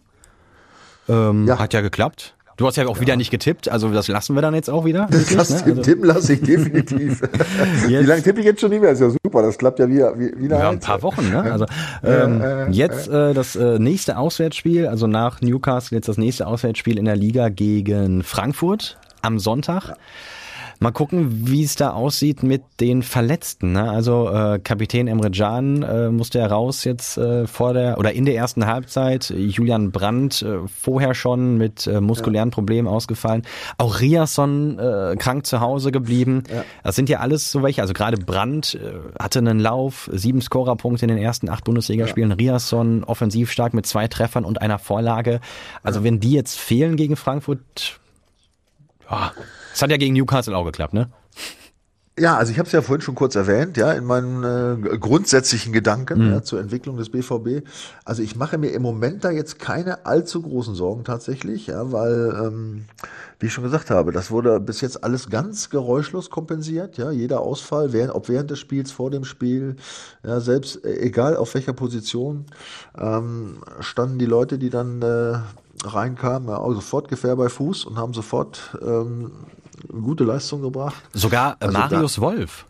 [1.08, 1.60] Ähm, Ja.
[1.60, 2.36] Hat ja geklappt.
[2.58, 5.08] Du hast ja auch wieder nicht getippt, also das lassen wir dann jetzt auch wieder.
[5.10, 5.62] wirklich, Das ne?
[5.72, 7.22] Also, Tippen lasse ich definitiv.
[7.88, 8.92] Wie lange tippe ich jetzt schon nicht mehr?
[8.92, 10.18] Ist ja super, das klappt ja wieder.
[10.18, 11.42] wie- wieder ja, ein paar Wochen, ne?
[11.52, 11.66] Also
[12.04, 12.42] ähm,
[12.72, 17.18] jetzt äh, das äh, nächste Auswärtsspiel, also nach Newcastle jetzt das nächste Auswärtsspiel in der
[17.18, 19.96] Liga gegen Frankfurt am Sonntag.
[20.80, 23.72] Mal gucken, wie es da aussieht mit den Verletzten.
[23.72, 23.90] Ne?
[23.90, 28.26] Also äh, Kapitän Emre Can äh, musste ja raus jetzt äh, vor der oder in
[28.26, 29.30] der ersten Halbzeit.
[29.30, 33.44] Julian Brandt äh, vorher schon mit äh, muskulären Problemen ausgefallen.
[33.78, 36.44] Auch Riasson äh, krank zu Hause geblieben.
[36.84, 37.82] Das sind ja alles so welche.
[37.82, 42.32] Also gerade Brandt äh, hatte einen Lauf, sieben Scorerpunkte in den ersten acht Bundesligaspielen.
[42.32, 45.40] Riasson offensiv stark mit zwei Treffern und einer Vorlage.
[45.84, 48.00] Also wenn die jetzt fehlen gegen Frankfurt,
[49.10, 49.32] Ja,
[49.76, 51.10] es hat ja gegen Newcastle auch geklappt, ne?
[52.18, 55.74] Ja, also ich habe es ja vorhin schon kurz erwähnt, ja, in meinen äh, grundsätzlichen
[55.74, 56.32] Gedanken Mhm.
[56.32, 57.68] ja, zur Entwicklung des BVB.
[58.06, 62.34] Also ich mache mir im Moment da jetzt keine allzu großen Sorgen tatsächlich, ja, weil,
[62.42, 62.86] ähm,
[63.42, 67.42] wie ich schon gesagt habe, das wurde bis jetzt alles ganz geräuschlos kompensiert, ja, jeder
[67.42, 69.76] Ausfall, während, ob während des Spiels, vor dem Spiel,
[70.26, 72.46] ja, selbst äh, egal auf welcher Position,
[72.98, 75.40] ähm, standen die Leute, die dann äh,
[75.86, 79.32] reinkamen, ja, auch sofort Gefähr bei Fuß und haben sofort ähm,
[79.90, 80.96] gute Leistung gebracht.
[81.14, 82.66] Sogar äh, Also da- Marius Wolf.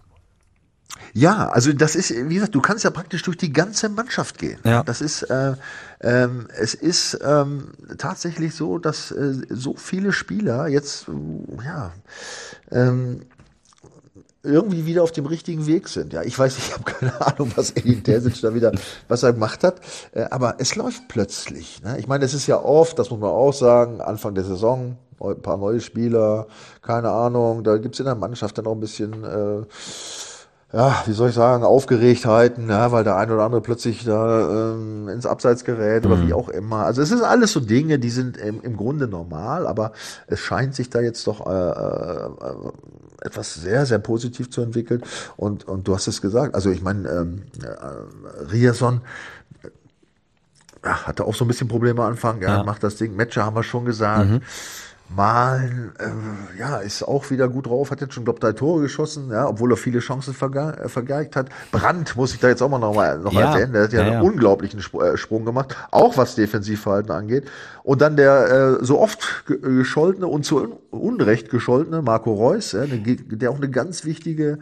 [1.13, 4.59] Ja, also das ist, wie gesagt, du kannst ja praktisch durch die ganze Mannschaft gehen.
[4.63, 4.81] Ja.
[4.83, 5.55] Das ist, äh,
[6.01, 11.07] ähm, es ist ähm, tatsächlich so, dass äh, so viele Spieler jetzt,
[11.65, 11.91] ja,
[12.71, 13.21] ähm,
[14.43, 16.13] irgendwie wieder auf dem richtigen Weg sind.
[16.13, 18.71] Ja, ich weiß, ich habe keine Ahnung, was Edin Terzic da wieder,
[19.07, 19.81] was er gemacht hat,
[20.13, 21.81] äh, aber es läuft plötzlich.
[21.83, 21.97] Ne?
[21.99, 25.41] Ich meine, es ist ja oft, das muss man auch sagen, Anfang der Saison, ein
[25.41, 26.47] paar neue Spieler,
[26.82, 29.65] keine Ahnung, da gibt's in der Mannschaft dann auch ein bisschen äh,
[30.73, 35.08] ja, wie soll ich sagen, Aufgeregtheiten, ja, weil der ein oder andere plötzlich da ähm,
[35.08, 36.84] ins Abseits gerät oder wie auch immer.
[36.86, 39.93] Also es ist alles so Dinge, die sind im, im Grunde normal, aber
[40.28, 42.71] es scheint sich da jetzt doch äh, äh, äh,
[43.21, 45.01] etwas sehr, sehr positiv zu entwickeln.
[45.38, 48.99] Und, und du hast es gesagt, also ich meine, ähm, äh, Riason
[50.84, 52.63] ja, hatte auch so ein bisschen Probleme am Anfang, ja, Ja.
[52.63, 53.15] macht das Ding.
[53.15, 54.41] Matcher haben wir schon gesagt.
[55.07, 59.29] Malen, äh, ja, ist auch wieder gut drauf, hat jetzt schon, glaub, drei Tore geschossen,
[59.29, 61.49] ja, obwohl er viele Chancen verge äh, vergeigt hat.
[61.71, 63.53] Brandt muss ich da jetzt auch mal noch mal noch Ja.
[63.53, 64.21] erwähnen, der hat ja, Ja, einen ja.
[64.21, 67.45] unglaublichen Sp äh, Sprung gemacht, auch was Defensivverhalten angeht.
[67.83, 72.75] Und dann der äh, so oft ge gescholtene und zu un Unrecht gescholtene Marco Reus,
[72.75, 74.57] der auch eine ganz wichtige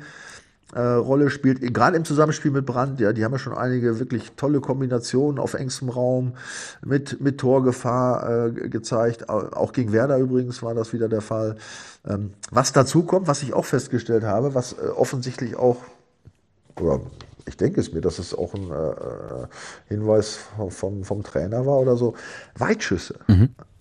[0.76, 4.32] äh, Rolle spielt, gerade im Zusammenspiel mit Brandt, ja, die haben ja schon einige wirklich
[4.38, 6.34] tolle Kombinationen auf engstem Raum
[6.84, 9.30] mit, mit Torgefahr äh, ge- gezeigt.
[9.30, 11.58] Au- Auch gegen Werder übrigens war das wieder der Fall.
[12.08, 15.78] Ähm, was dazu kommt, was ich auch festgestellt habe, was äh, offensichtlich auch,
[16.80, 17.02] oder
[17.46, 19.48] ich denke es mir, dass es auch ein äh, äh,
[19.90, 22.14] Hinweis vom, vom, Trainer war oder so,
[22.58, 23.16] Weitschüsse.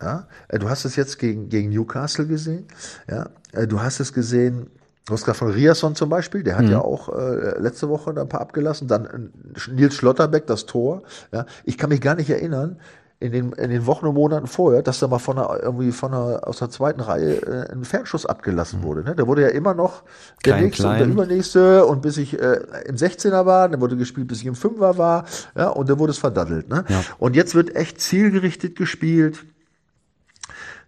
[0.01, 0.27] Ja?
[0.49, 2.67] Äh, Du hast es jetzt gegen, gegen Newcastle gesehen.
[3.09, 3.31] Ja?
[3.53, 4.67] Äh, Du hast es gesehen,
[5.07, 8.89] gerade von Riasson zum Beispiel, der hat ja auch äh, letzte Woche ein paar abgelassen.
[8.89, 11.03] Dann äh, Nils Schlotterbeck, das Tor.
[11.33, 11.47] Ja?
[11.65, 12.79] Ich kann mich gar nicht erinnern,
[13.23, 16.13] in den, in den Wochen und Monaten vorher, dass da mal von einer, irgendwie von
[16.13, 19.05] einer, aus der zweiten Reihe äh, ein Fernschuss abgelassen wurde.
[19.05, 19.15] Ne?
[19.15, 20.03] Da wurde ja immer noch
[20.45, 20.99] der Klein, nächste und klein.
[20.99, 24.55] der übernächste und bis ich äh, im 16er war, dann wurde gespielt, bis ich im
[24.55, 25.25] 5er war,
[25.57, 26.69] ja, und dann wurde es verdaddelt.
[26.69, 26.85] Ne?
[26.89, 27.03] Ja.
[27.19, 29.45] Und jetzt wird echt zielgerichtet gespielt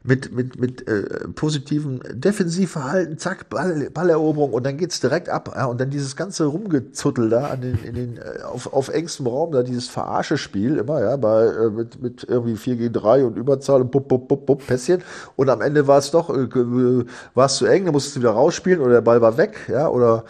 [0.07, 5.51] mit, mit, mit äh, positivem Defensivverhalten, zack, Ball, Balleroberung und dann geht's direkt ab.
[5.57, 9.27] Ja, und dann dieses ganze Rumgezuttel da an den, in den, äh, auf, auf engstem
[9.27, 13.38] Raum, da dieses Verarsche-Spiel immer, ja, bei, äh, mit, mit irgendwie 4 gegen 3 und
[13.38, 15.03] Überzahl und bup, bup, bup, bup, Pässchen.
[15.37, 18.33] Und am Ende war es doch, äh, war es zu eng, dann musstest du wieder
[18.33, 20.25] rausspielen oder der Ball war weg, ja, oder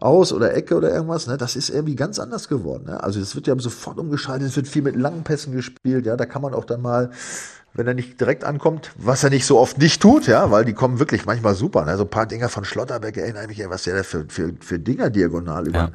[0.00, 1.36] aus oder Ecke oder irgendwas, ne?
[1.36, 2.84] Das ist irgendwie ganz anders geworden.
[2.86, 3.02] Ne?
[3.02, 6.24] Also es wird ja sofort umgeschaltet, es wird viel mit langen Pässen gespielt, ja, da
[6.24, 7.10] kann man auch dann mal,
[7.74, 10.72] wenn er nicht direkt ankommt, was er nicht so oft nicht tut, ja, weil die
[10.72, 11.84] kommen wirklich manchmal super.
[11.84, 11.96] Ne?
[11.96, 14.78] So ein paar Dinger von Schlotterbeck erinnere mich, ja, was der da für, für, für
[14.78, 15.90] Dinger diagonal über, Ja.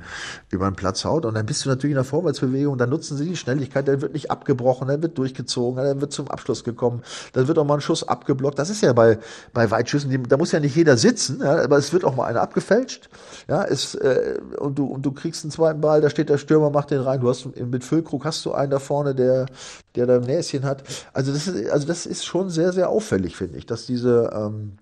[0.49, 1.25] über den Platz haut.
[1.25, 4.13] Und dann bist du natürlich in der Vorwärtsbewegung, dann nutzen sie die Schnelligkeit, dann wird
[4.13, 7.01] nicht abgebrochen, dann wird durchgezogen, dann wird zum Abschluss gekommen,
[7.33, 8.59] dann wird auch mal ein Schuss abgeblockt.
[8.59, 9.17] Das ist ja bei,
[9.53, 12.25] bei Weitschüssen, die, da muss ja nicht jeder sitzen, ja, aber es wird auch mal
[12.27, 13.09] einer abgefälscht.
[13.49, 16.69] Ja, es, äh, und, du, und du kriegst einen zweiten Ball, da steht der Stürmer,
[16.69, 17.19] macht den rein.
[17.19, 19.47] Du hast mit Füllkrug hast du einen da vorne, der,
[19.95, 20.83] der da ein Näschen hat.
[21.12, 24.77] Also das ist, also das ist schon sehr, sehr auffällig, finde ich, dass diese, ähm,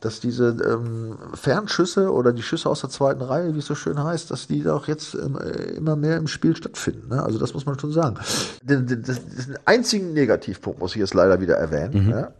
[0.00, 4.02] dass diese ähm, Fernschüsse oder die Schüsse aus der zweiten Reihe, wie es so schön
[4.02, 7.08] heißt, dass die auch jetzt ähm, äh, immer mehr im Spiel stattfinden.
[7.08, 7.22] Ne?
[7.22, 8.16] Also das muss man schon sagen.
[8.62, 9.16] Den, den, den
[9.64, 12.10] einzigen Negativpunkt muss ich jetzt leider wieder erwähnen.
[12.10, 12.30] Ja?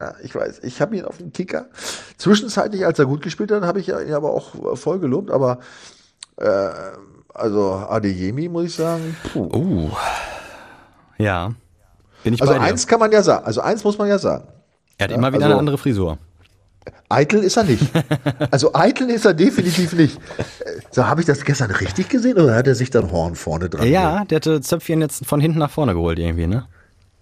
[0.00, 1.66] Ja, ich weiß, ich habe ihn auf dem Kicker.
[2.16, 5.30] Zwischenzeitlich, als er gut gespielt hat, habe ich ihn aber auch voll gelobt.
[5.30, 5.60] Aber
[6.36, 6.70] äh,
[7.32, 9.48] also Adeyemi muss ich sagen, puh.
[9.54, 9.90] Uh.
[11.18, 11.52] Ja.
[12.24, 12.64] Bin ich Also bei dir.
[12.66, 13.44] eins kann man ja sagen.
[13.44, 14.44] Also eins muss man ja sagen.
[14.98, 16.18] er hat immer wieder also- eine andere Frisur.
[17.08, 17.84] Eitel ist er nicht.
[18.50, 20.18] Also eitel ist er definitiv nicht.
[20.90, 23.86] So, habe ich das gestern richtig gesehen oder hat er sich dann Horn vorne dran?
[23.86, 26.66] Ja, der hatte Zöpfchen jetzt von hinten nach vorne geholt irgendwie, ne?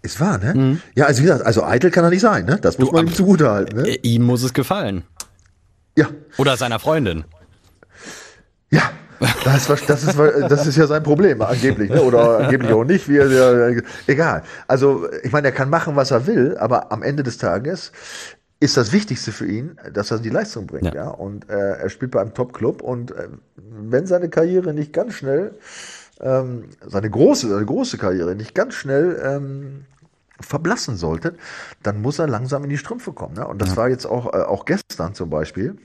[0.02, 0.80] Ist wahr, ne?
[0.94, 2.58] Ja, also wie gesagt, also eitel kann er nicht sein, ne?
[2.62, 3.88] Das muss man ihm zugute halten, ne?
[3.88, 5.02] Äh, Ihm muss es gefallen.
[5.96, 6.06] Ja,
[6.38, 7.24] Oder seiner Freundin.
[8.70, 8.82] ja.
[9.44, 12.02] Das ist, das, ist, das ist ja sein Problem, angeblich, ne?
[12.02, 13.06] oder angeblich auch nicht.
[13.08, 14.42] Wie er, egal.
[14.66, 17.92] Also, ich meine, er kann machen, was er will, aber am Ende des Tages
[18.60, 20.94] ist das Wichtigste für ihn, dass er die Leistung bringt.
[20.94, 20.94] Ja.
[20.94, 21.08] Ja.
[21.08, 25.54] Und äh, er spielt bei einem Top-Club und äh, wenn seine Karriere nicht ganz schnell,
[26.20, 29.84] ähm, seine große, seine große Karriere nicht ganz schnell ähm,
[30.40, 31.34] verblassen sollte,
[31.82, 33.34] dann muss er langsam in die Strümpfe kommen.
[33.34, 33.46] Ne?
[33.46, 33.76] Und das ja.
[33.76, 35.76] war jetzt auch, äh, auch gestern zum Beispiel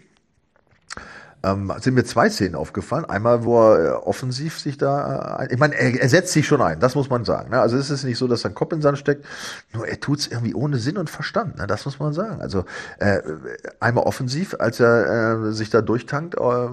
[1.46, 3.06] ähm, sind mir zwei Szenen aufgefallen.
[3.06, 6.62] Einmal, wo er äh, offensiv sich da, äh, ich meine, er, er, setzt sich schon
[6.62, 7.52] ein, das muss man sagen.
[7.52, 7.60] Ne?
[7.60, 9.26] Also es ist nicht so, dass sein Kopf in den Sand steckt,
[9.74, 11.58] nur er tut's irgendwie ohne Sinn und Verstand.
[11.58, 11.68] Ne?
[11.68, 12.42] Das muss man sagen.
[12.42, 12.66] Also
[13.00, 13.22] äh,
[13.80, 16.66] einmal offensiv, als er äh, sich da durchtankt äh,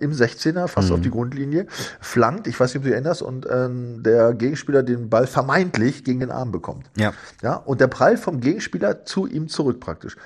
[0.00, 0.94] im 16er, fast mhm.
[0.94, 1.66] auf die Grundlinie,
[2.00, 3.68] flankt, ich weiß nicht, ob du dich erinnerst, und äh,
[4.02, 6.90] der Gegenspieler den Ball vermeintlich gegen den Arm bekommt.
[6.96, 7.12] Ja.
[7.42, 10.16] Ja, und der Prall vom Gegenspieler zu ihm zurück praktisch.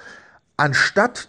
[0.57, 1.29] Anstatt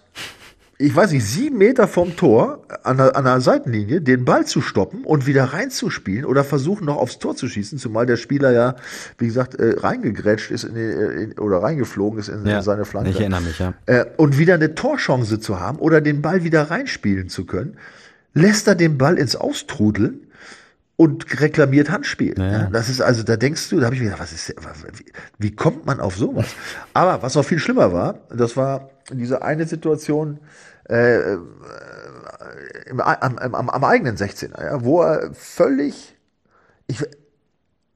[0.77, 4.59] ich weiß nicht, sieben Meter vom Tor an der, an der Seitenlinie den Ball zu
[4.59, 8.75] stoppen und wieder reinzuspielen oder versuchen noch aufs Tor zu schießen, zumal der Spieler ja,
[9.17, 12.83] wie gesagt, äh, reingegrätscht ist in äh, in, oder reingeflogen ist in, ja, in, seine
[12.83, 13.09] Flanke.
[13.09, 13.73] Ich erinnere mich, ja.
[13.85, 17.77] Äh, und wieder eine Torchance zu haben oder den Ball wieder reinspielen zu können,
[18.33, 20.27] lässt er den Ball ins Austrudeln
[20.97, 22.33] und reklamiert Handspiel.
[22.37, 22.69] Naja.
[22.71, 24.53] Das ist also, da denkst du, da habe ich mir gedacht, was ist,
[24.93, 25.05] wie,
[25.39, 26.47] wie kommt man auf sowas?
[26.93, 30.39] Aber was noch viel schlimmer war, das war diese eine Situation
[30.89, 31.37] äh, äh
[32.87, 36.15] im, am, am, am eigenen 16er, ja, wo er völlig,
[36.87, 37.03] ich,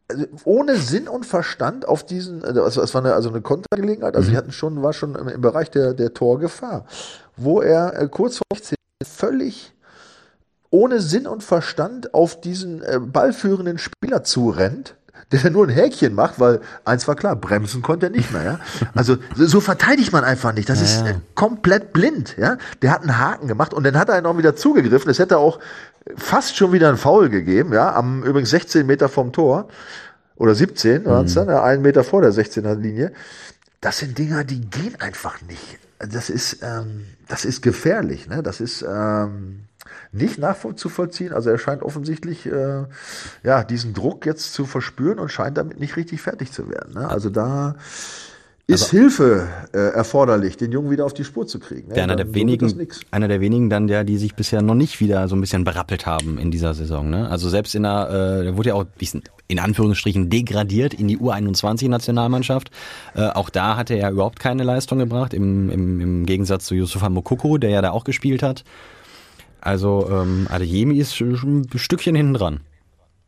[0.08, 4.28] also ohne Sinn und Verstand auf diesen, also es war eine, also eine Kontergelegenheit, also
[4.28, 4.32] mhm.
[4.32, 6.86] die hatten schon, war schon im, im Bereich der, der Torgefahr,
[7.38, 9.74] wo er äh, kurz vor 16 völlig
[10.72, 14.96] ohne Sinn und Verstand auf diesen äh, ballführenden Spieler zurennt,
[15.32, 18.44] der nur ein Häkchen macht, weil eins war klar, bremsen konnte er nicht mehr.
[18.44, 18.60] Ja?
[18.96, 20.70] Also so verteidigt man einfach nicht.
[20.70, 22.36] Das ja, ist äh, komplett blind.
[22.38, 22.58] Ja?
[22.82, 25.10] Der hat einen Haken gemacht und dann hat er noch wieder zugegriffen.
[25.10, 25.60] Es hätte auch
[26.16, 29.68] fast schon wieder ein Foul gegeben, ja, am übrigens 16 Meter vom Tor
[30.36, 31.06] oder 17 mhm.
[31.06, 33.12] waren es dann, ja, einen Meter vor der 16er Linie.
[33.82, 35.80] Das sind Dinger, die gehen einfach nicht.
[36.00, 38.28] Das ist, ähm, das ist gefährlich.
[38.28, 38.42] Ne?
[38.42, 39.66] Das ist ähm,
[40.12, 41.34] nicht nachzuvollziehen.
[41.34, 42.86] Also er scheint offensichtlich äh,
[43.44, 46.94] ja diesen Druck jetzt zu verspüren und scheint damit nicht richtig fertig zu werden.
[46.96, 47.08] Ne?
[47.08, 47.76] Also da
[48.70, 51.88] ist also, Hilfe äh, erforderlich, den Jungen wieder auf die Spur zu kriegen.
[51.88, 52.04] Ne?
[52.04, 55.36] einer der wenigen, einer der wenigen dann, der, die sich bisher noch nicht wieder so
[55.36, 57.10] ein bisschen berappelt haben in dieser Saison.
[57.10, 57.28] Ne?
[57.30, 58.86] Also selbst in der, äh, der wurde ja auch
[59.48, 62.70] in Anführungsstrichen degradiert in die U21-Nationalmannschaft.
[63.16, 67.10] Äh, auch da hatte er überhaupt keine Leistung gebracht, im, im, im Gegensatz zu Yusufa
[67.10, 68.64] Mokoko, der ja da auch gespielt hat.
[69.62, 72.60] Also ähm, Adeyemi ist schon ein Stückchen hinten dran.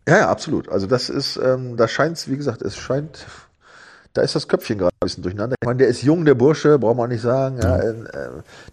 [0.08, 0.70] Ja, ja, absolut.
[0.70, 3.26] Also das ist, ähm, da scheint es, wie gesagt, es scheint,
[4.14, 5.56] da ist das Köpfchen gerade ein bisschen durcheinander.
[5.62, 7.60] Ich meine, der ist jung, der Bursche, braucht man nicht sagen.
[7.62, 7.94] Ja, äh,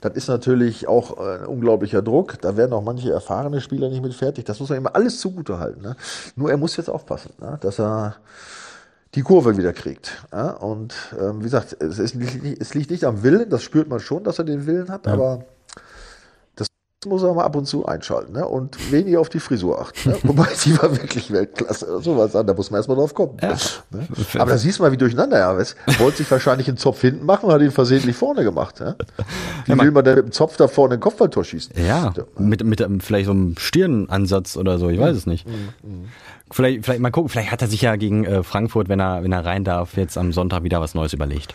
[0.01, 2.41] das ist natürlich auch äh, ein unglaublicher Druck.
[2.41, 4.47] Da werden auch manche erfahrene Spieler nicht mit fertig.
[4.47, 5.83] Das muss man immer alles zugute halten.
[5.83, 5.97] Ne?
[6.35, 7.59] Nur er muss jetzt aufpassen, ne?
[7.61, 8.17] dass er
[9.15, 10.25] die Kurve wieder kriegt.
[10.33, 10.51] Ja?
[10.53, 14.25] Und ähm, wie gesagt, es, ist es liegt nicht am Willen, das spürt man schon,
[14.25, 15.13] dass er den Willen hat, ja.
[15.13, 15.45] aber
[17.07, 18.45] muss er mal ab und zu einschalten ne?
[18.45, 20.11] und weniger auf die Frisur achten.
[20.11, 20.19] Ne?
[20.25, 22.01] Wobei sie war wirklich Weltklasse.
[22.03, 23.37] Sowas an, da muss man erstmal drauf kommen.
[23.41, 23.57] Ja.
[23.91, 24.09] Ne?
[24.39, 25.77] Aber da siehst du mal, wie durcheinander er ist.
[25.99, 28.81] Wollte sich wahrscheinlich einen Zopf hinten machen und hat ihn versehentlich vorne gemacht.
[28.81, 28.97] Ja?
[29.67, 31.73] Wie ja, will man denn mit dem Zopf da vorne ein Kopfballtor schießen?
[31.87, 35.47] Ja, mit, mit vielleicht so einem Stirnansatz oder so, ich weiß es nicht.
[35.47, 35.69] Mhm.
[35.83, 36.05] mhm.
[36.51, 39.33] Vielleicht, vielleicht mal gucken, vielleicht hat er sich ja gegen äh, Frankfurt, wenn er, wenn
[39.33, 41.55] er rein darf, jetzt am Sonntag wieder was Neues überlegt.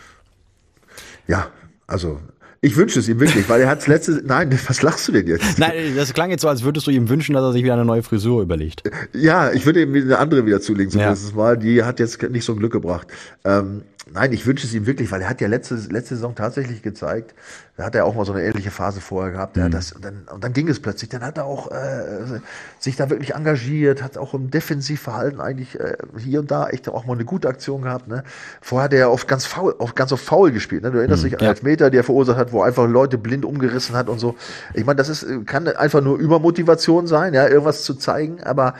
[1.26, 1.48] Ja,
[1.88, 2.20] also
[2.64, 4.22] ich wünsche es ihm wirklich, weil er hat letzte.
[4.24, 5.58] Nein, was lachst du denn jetzt?
[5.58, 7.84] Nein, das klang jetzt so, als würdest du ihm wünschen, dass er sich wieder eine
[7.84, 8.82] neue Frisur überlegt.
[9.12, 11.36] Ja, ich würde ihm eine andere wieder zulegen, zumindest ja.
[11.36, 11.58] mal.
[11.58, 13.08] Die hat jetzt nicht so ein Glück gebracht.
[13.44, 16.82] Ähm, nein, ich wünsche es ihm wirklich, weil er hat ja letzte, letzte Saison tatsächlich
[16.82, 17.34] gezeigt,
[17.76, 19.56] da hat er auch mal so eine ähnliche Phase vorher gehabt.
[19.56, 19.70] Mhm.
[19.70, 21.10] das, und, dann, und dann ging es plötzlich.
[21.10, 22.40] Dann hat er auch äh,
[22.78, 27.04] sich da wirklich engagiert, hat auch im Defensivverhalten eigentlich äh, hier und da echt auch
[27.06, 28.06] mal eine gute Aktion gehabt.
[28.06, 28.22] Ne?
[28.60, 30.82] Vorher hat er ja oft ganz faul, oft ganz auf faul gespielt.
[30.82, 30.90] Ne?
[30.90, 31.50] Du erinnerst mhm, dich an ja.
[31.50, 34.36] Elfmeter, die er verursacht hat, wo einfach Leute blind umgerissen hat und so.
[34.74, 38.74] Ich meine, das ist, kann einfach nur Übermotivation sein, ja, irgendwas zu zeigen, aber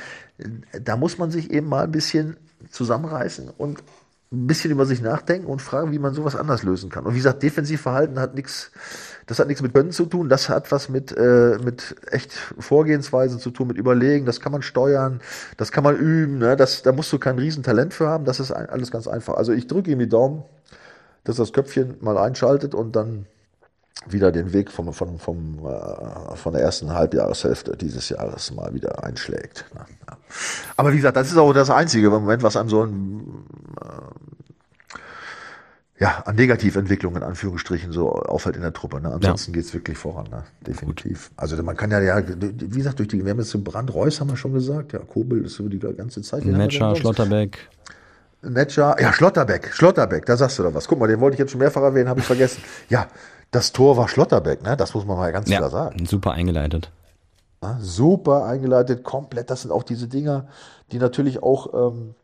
[0.82, 2.36] da muss man sich eben mal ein bisschen
[2.70, 3.82] zusammenreißen und
[4.34, 7.04] ein bisschen über sich nachdenken und fragen, wie man sowas anders lösen kann.
[7.04, 8.72] Und wie gesagt, Defensivverhalten hat nichts,
[9.26, 13.38] das hat nichts mit Können zu tun, das hat was mit, äh, mit echt Vorgehensweisen
[13.38, 15.20] zu tun, mit Überlegen, das kann man steuern,
[15.56, 16.56] das kann man üben, ne?
[16.56, 19.34] das, da musst du kein Riesentalent für haben, das ist alles ganz einfach.
[19.34, 20.42] Also ich drücke ihm die Daumen,
[21.24, 23.26] dass das Köpfchen mal einschaltet und dann
[24.06, 29.04] wieder den Weg vom, vom, vom, äh, von der ersten Halbjahreshälfte dieses Jahres mal wieder
[29.04, 29.64] einschlägt.
[29.74, 29.80] Ne?
[30.08, 30.18] Ja.
[30.76, 33.44] Aber wie gesagt, das ist auch das einzige Moment, was einem so ein,
[33.80, 34.98] äh,
[36.00, 39.00] ja, an Negativentwicklungen in Anführungsstrichen so auffällt in der Truppe.
[39.00, 39.12] Ne?
[39.12, 39.60] Ansonsten ja.
[39.60, 40.42] geht's wirklich voran, ne?
[40.66, 41.28] definitiv.
[41.30, 41.38] Gut.
[41.38, 44.20] Also man kann ja, ja, wie gesagt, durch die, wir haben jetzt den Brand Reus
[44.20, 46.44] haben wir schon gesagt, ja, Kobel ist so die ganze Zeit.
[46.44, 47.70] Metscher, Schlotterbeck.
[48.42, 50.86] Netscher, ja, Schlotterbeck, Schlotterbeck, da sagst du da was.
[50.86, 52.62] Guck mal, den wollte ich jetzt schon mehrfach erwähnen, habe ich vergessen.
[52.90, 53.06] Ja,
[53.54, 54.76] das Tor war Schlotterbeck, ne?
[54.76, 56.06] Das muss man mal ganz ja, klar sagen.
[56.06, 56.90] Super eingeleitet.
[57.62, 59.50] Ja, super eingeleitet, komplett.
[59.50, 60.48] Das sind auch diese Dinger,
[60.92, 62.14] die natürlich auch ähm,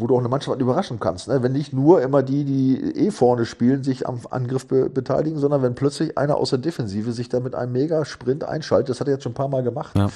[0.00, 1.28] wo du auch eine Mannschaft überraschen kannst.
[1.28, 1.42] Ne?
[1.42, 5.62] Wenn nicht nur immer die, die eh vorne spielen, sich am Angriff be beteiligen, sondern
[5.62, 8.90] wenn plötzlich einer aus der Defensive sich da mit einem Mega-Sprint einschaltet.
[8.90, 9.96] Das hat er jetzt schon ein paar Mal gemacht.
[9.96, 10.08] Ja.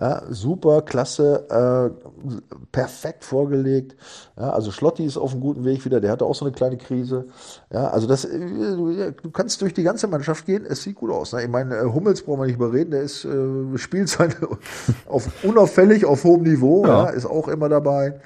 [0.00, 2.38] Ja, super, klasse, äh,
[2.72, 3.96] perfekt vorgelegt.
[4.38, 6.00] Ja, also Schlotti ist auf einem guten Weg wieder.
[6.00, 7.26] Der hatte auch so eine kleine Krise.
[7.72, 10.64] Ja, also das, äh, du kannst durch die ganze Mannschaft gehen.
[10.66, 11.32] Es sieht gut aus.
[11.32, 11.42] Ne?
[11.42, 12.90] Ich meine, äh, Hummels brauchen wir nicht überreden.
[12.92, 14.34] Der ist, äh, spielt seine
[15.08, 16.86] auf unauffällig auf hohem Niveau.
[17.14, 18.20] Ist auch immer dabei.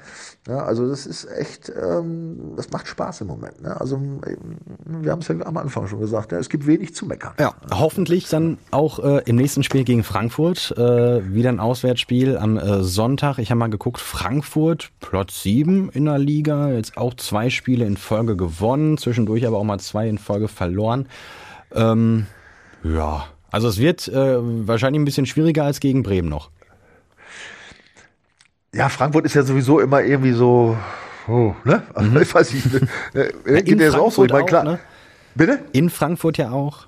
[0.47, 3.61] Ja, also das ist echt, ähm, das macht Spaß im Moment.
[3.61, 3.79] Ne?
[3.79, 3.99] Also
[4.85, 7.33] wir haben es ja am Anfang schon gesagt, ja, es gibt wenig zu meckern.
[7.37, 12.57] Ja, hoffentlich dann auch äh, im nächsten Spiel gegen Frankfurt äh, wieder ein Auswärtsspiel am
[12.57, 13.39] äh, Sonntag.
[13.39, 17.97] Ich habe mal geguckt, Frankfurt Platz 7 in der Liga, jetzt auch zwei Spiele in
[17.97, 21.07] Folge gewonnen, zwischendurch aber auch mal zwei in Folge verloren.
[21.73, 22.27] Ähm,
[22.83, 26.51] ja, also es wird äh, wahrscheinlich ein bisschen schwieriger als gegen Bremen noch.
[28.73, 30.77] Ja, Frankfurt ist ja sowieso immer irgendwie so,
[31.27, 31.83] oh, ne?
[31.97, 32.17] Mhm.
[32.21, 32.87] Ich weiß nicht, ne?
[33.13, 33.23] Ja,
[33.57, 34.61] in Frankfurt auch so, ich meine, klar.
[34.61, 34.79] Auch, ne?
[35.35, 35.59] Bitte?
[35.71, 36.87] In Frankfurt ja auch.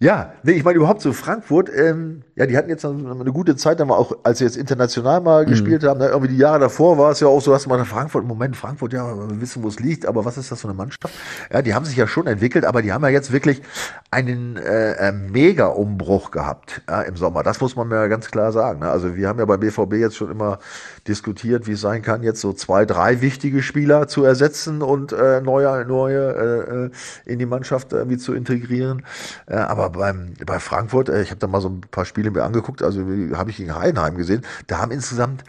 [0.00, 3.78] Ja, nee, ich meine überhaupt so Frankfurt, ähm, ja, die hatten jetzt eine gute Zeit,
[3.78, 5.50] dann war auch, als sie jetzt international mal mhm.
[5.50, 7.84] gespielt haben, ne, irgendwie die Jahre davor war es ja auch so, dass man in
[7.84, 10.76] Frankfurt, Moment, Frankfurt, ja, wir wissen, wo es liegt, aber was ist das für eine
[10.76, 11.14] Mannschaft?
[11.52, 13.62] Ja, die haben sich ja schon entwickelt, aber die haben ja jetzt wirklich
[14.10, 17.42] einen äh, äh Mega-Umbruch gehabt ja, im Sommer.
[17.44, 18.80] Das muss man mir ganz klar sagen.
[18.80, 18.90] Ne?
[18.90, 20.58] Also wir haben ja beim BVB jetzt schon immer
[21.06, 25.40] diskutiert, wie es sein kann, jetzt so zwei, drei wichtige Spieler zu ersetzen und äh,
[25.40, 26.90] neue, neue äh, äh
[27.26, 29.04] in die Mannschaft irgendwie zu integrieren.
[29.46, 32.42] Äh, aber beim, bei Frankfurt, äh, ich habe da mal so ein paar Spiele mir
[32.42, 33.00] angeguckt, also
[33.34, 35.44] habe ich gegen Heidenheim gesehen, da haben insgesamt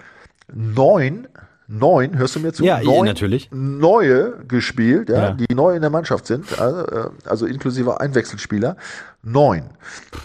[0.53, 1.27] neun
[1.67, 2.63] neun, hörst du mir zu?
[2.63, 3.49] Ja, neun natürlich.
[3.51, 8.77] Neue gespielt, ja, ja, die neu in der Mannschaft sind, also, äh, also inklusive Einwechselspieler,
[9.23, 9.63] neun.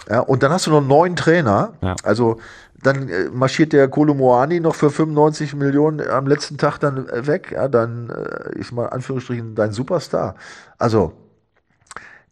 [0.08, 1.96] Ja, und dann hast du noch neun Trainer, ja.
[2.02, 2.38] also
[2.82, 7.68] dann äh, marschiert der Kolomoani noch für 95 Millionen am letzten Tag dann weg, ja,
[7.68, 8.10] dann
[8.54, 10.34] ist mal Anführungsstrichen dein Superstar.
[10.78, 11.12] Also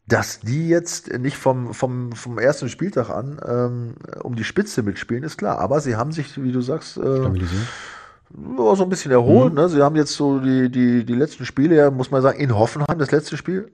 [0.08, 5.22] dass die jetzt nicht vom, vom, vom ersten Spieltag an ähm, um die Spitze mitspielen,
[5.22, 5.58] ist klar.
[5.58, 9.52] Aber sie haben sich, wie du sagst, äh, so ein bisschen erholt.
[9.52, 9.60] Mhm.
[9.60, 9.68] Ne?
[9.68, 12.98] Sie haben jetzt so die, die, die letzten Spiele, ja, muss man sagen, in Hoffenheim,
[12.98, 13.70] das letzte Spiel,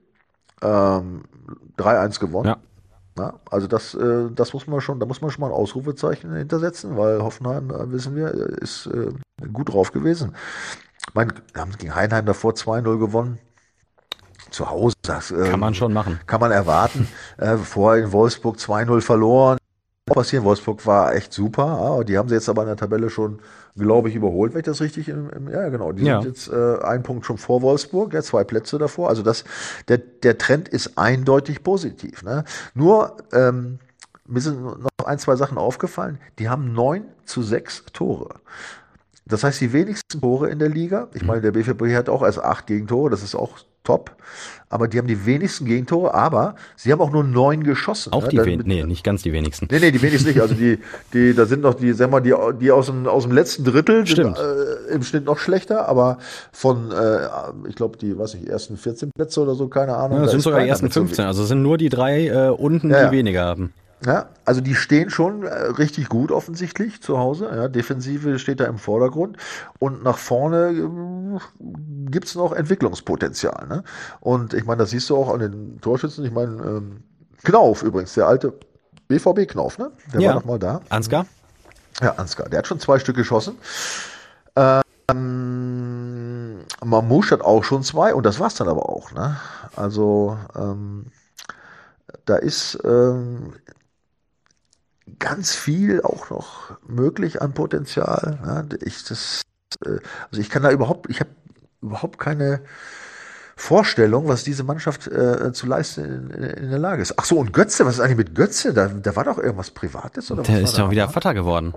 [0.61, 1.23] ähm,
[1.79, 2.49] 3-1 gewonnen.
[2.49, 2.57] Ja.
[3.17, 6.35] Ja, also das, äh, das muss man schon, da muss man schon mal ein Ausrufezeichen
[6.35, 9.13] hintersetzen, weil Hoffenheim, äh, wissen wir, ist äh,
[9.53, 10.35] gut drauf gewesen.
[11.07, 13.39] Ich meine, haben gegen Heinheim davor 2-0 gewonnen
[14.55, 14.95] zu Hause.
[15.03, 16.21] Das, äh, kann man schon machen.
[16.27, 17.09] Kann man erwarten.
[17.37, 19.59] Äh, vorher in Wolfsburg 2-0 verloren.
[20.07, 20.45] Passieren.
[20.45, 21.65] Wolfsburg war echt super.
[21.65, 23.41] Ah, die haben sie jetzt aber in der Tabelle schon,
[23.77, 25.91] glaube ich, überholt, wenn ich das richtig im, im ja genau.
[25.93, 26.21] Die ja.
[26.21, 29.09] sind jetzt äh, ein Punkt schon vor Wolfsburg, ja, zwei Plätze davor.
[29.09, 29.45] Also das,
[29.89, 32.23] der, der Trend ist eindeutig positiv.
[32.23, 32.45] Ne?
[32.75, 33.79] Nur ähm,
[34.27, 36.19] mir sind noch ein, zwei Sachen aufgefallen.
[36.39, 38.37] Die haben neun zu sechs Tore.
[39.27, 41.09] Das heißt, die wenigsten Tore in der Liga.
[41.15, 44.17] Ich meine, der BVB hat auch erst acht Gegentore, das ist auch top.
[44.69, 48.13] Aber die haben die wenigsten Gegentore, aber sie haben auch nur neun geschossen.
[48.13, 48.29] Auch ne?
[48.31, 48.69] die wenigsten?
[48.69, 49.69] Nee, nicht ganz die wenigsten.
[49.71, 50.41] Nee, nee, die wenigsten nicht.
[50.41, 50.79] Also die,
[51.13, 54.07] die, da sind noch die, sag mal, die, die aus dem, aus dem letzten Drittel
[54.07, 54.37] Stimmt.
[54.37, 56.19] sind äh, im Schnitt noch schlechter, aber
[56.53, 57.29] von, äh,
[57.69, 60.19] ich glaube, die, was ich, ersten 14 Plätze oder so, keine Ahnung.
[60.19, 62.99] Ja, das sind sogar die ersten 15, also sind nur die drei äh, unten, ja,
[62.99, 63.13] die ja.
[63.13, 63.73] weniger haben.
[64.05, 67.51] Ja, also die stehen schon äh, richtig gut offensichtlich zu Hause.
[67.55, 69.39] Ja, Defensive steht da im Vordergrund
[69.79, 73.67] und nach vorne äh, gibt's noch Entwicklungspotenzial.
[73.69, 73.85] Ne?
[74.21, 76.25] Und ich meine, das siehst du auch an den Torschützen.
[76.25, 77.03] Ich meine, ähm,
[77.45, 78.53] Knauf übrigens, der alte
[79.09, 79.91] BVB Knauf, ne?
[80.13, 80.29] Der ja.
[80.29, 80.81] war noch mal da.
[80.89, 81.27] Ansgar?
[82.01, 82.49] Ja, Ansgar.
[82.49, 83.57] Der hat schon zwei Stück geschossen.
[84.57, 84.83] Ähm,
[86.83, 89.13] Mamouche hat auch schon zwei und das war's dann aber auch.
[89.13, 89.37] Ne?
[89.77, 91.07] Also ähm,
[92.25, 93.55] da ist ähm,
[95.19, 98.39] ganz viel auch noch möglich an Potenzial.
[98.45, 99.43] Ja, ich, das,
[99.85, 99.99] äh,
[100.31, 101.31] also ich kann da überhaupt, ich habe
[101.83, 102.61] überhaupt keine
[103.57, 107.15] Vorstellung, was diese Mannschaft äh, zu leisten in, in, der Lage ist.
[107.19, 108.75] Ach so, und Götze, was ist eigentlich mit Götze?
[108.75, 111.75] Da, da war doch irgendwas Privates oder Der ist doch wieder Vater geworden.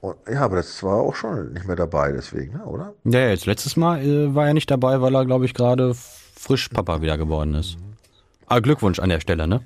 [0.00, 2.94] Und, ja, aber das war auch schon nicht mehr dabei, deswegen, ne, oder?
[3.04, 6.68] Ja, jetzt letztes Mal äh, war er nicht dabei, weil er, glaube ich, gerade frisch
[6.68, 7.76] Papa wieder geworden ist.
[8.46, 9.60] Ah, Glückwunsch an der Stelle, ne?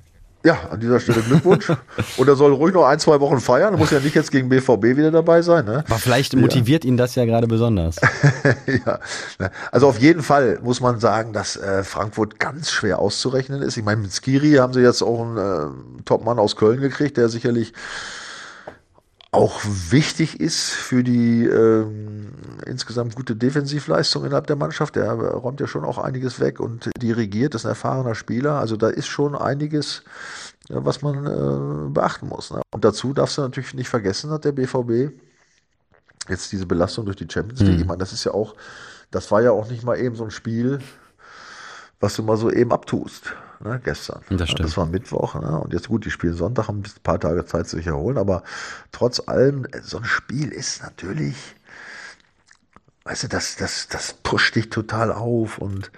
[0.45, 1.71] Ja, an dieser Stelle Glückwunsch.
[2.17, 3.73] Und er soll ruhig noch ein, zwei Wochen feiern.
[3.73, 5.65] Er muss ja nicht jetzt gegen BVB wieder dabei sein.
[5.65, 5.83] Ne?
[5.87, 6.89] Aber vielleicht motiviert ja.
[6.89, 7.95] ihn das ja gerade besonders.
[8.85, 8.99] ja,
[9.71, 13.75] also auf jeden Fall muss man sagen, dass äh, Frankfurt ganz schwer auszurechnen ist.
[13.77, 17.27] Ich meine, mit Skiri haben sie jetzt auch einen äh, Top-Mann aus Köln gekriegt, der
[17.27, 17.73] sicherlich
[19.35, 22.33] auch wichtig ist für die ähm,
[22.65, 24.95] insgesamt gute Defensivleistung innerhalb der Mannschaft.
[24.95, 28.59] Der räumt ja schon auch einiges weg und dirigiert, ist ein erfahrener Spieler.
[28.59, 30.03] Also da ist schon einiges,
[30.69, 32.51] was man äh, beachten muss.
[32.51, 32.61] Ne?
[32.73, 35.11] Und dazu darfst du natürlich nicht vergessen, hat der BVB
[36.29, 38.55] jetzt diese Belastung durch die Champions League, ich meine, das ist ja auch,
[39.11, 40.79] das war ja auch nicht mal eben so ein Spiel,
[41.99, 43.33] was du mal so eben abtust,
[43.63, 44.21] ne, gestern.
[44.29, 44.67] Das stimmt.
[44.67, 47.67] Das war Mittwoch, ne, und jetzt gut, die spielen Sonntag, haben ein paar Tage Zeit
[47.67, 48.43] zu sich erholen, aber
[48.91, 51.55] trotz allem, äh, so ein Spiel ist natürlich,
[53.05, 55.91] weißt du, das, das, das pusht dich total auf und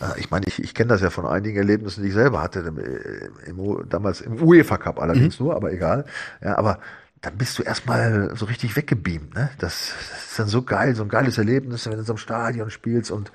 [0.00, 2.60] äh, ich meine, ich, ich kenne das ja von einigen Erlebnissen, die ich selber hatte,
[2.60, 6.04] im, äh, im, damals im UEFA Cup allerdings nur, aber egal,
[6.42, 6.78] ja, aber
[7.22, 9.50] dann bist du erstmal so richtig weggebeamt, ne?
[9.58, 12.18] Das, das ist dann so geil, so ein geiles Erlebnis, wenn du in so einem
[12.18, 13.30] Stadion spielst und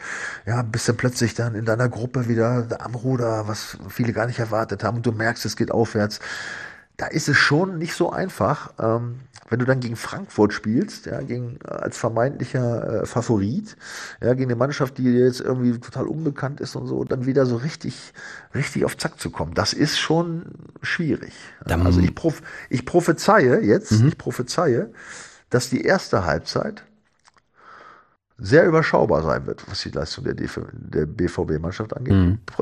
[0.47, 4.39] ja, bist dann plötzlich dann in deiner Gruppe wieder am Ruder, was viele gar nicht
[4.39, 6.19] erwartet haben und du merkst, es geht aufwärts.
[6.97, 9.19] Da ist es schon nicht so einfach, ähm,
[9.49, 13.75] wenn du dann gegen Frankfurt spielst, ja, gegen äh, als vermeintlicher äh, Favorit,
[14.21, 17.45] ja, gegen eine Mannschaft, die dir jetzt irgendwie total unbekannt ist und so, dann wieder
[17.45, 18.13] so richtig,
[18.53, 19.53] richtig auf Zack zu kommen.
[19.53, 20.45] Das ist schon
[20.81, 21.33] schwierig.
[21.65, 24.91] Dann- also ich, prof ich prophezeie jetzt, ich prophezeie,
[25.49, 26.83] dass die erste Halbzeit
[28.37, 32.13] sehr überschaubar sein wird, was die Leistung der, DV der BVB-Mannschaft angeht.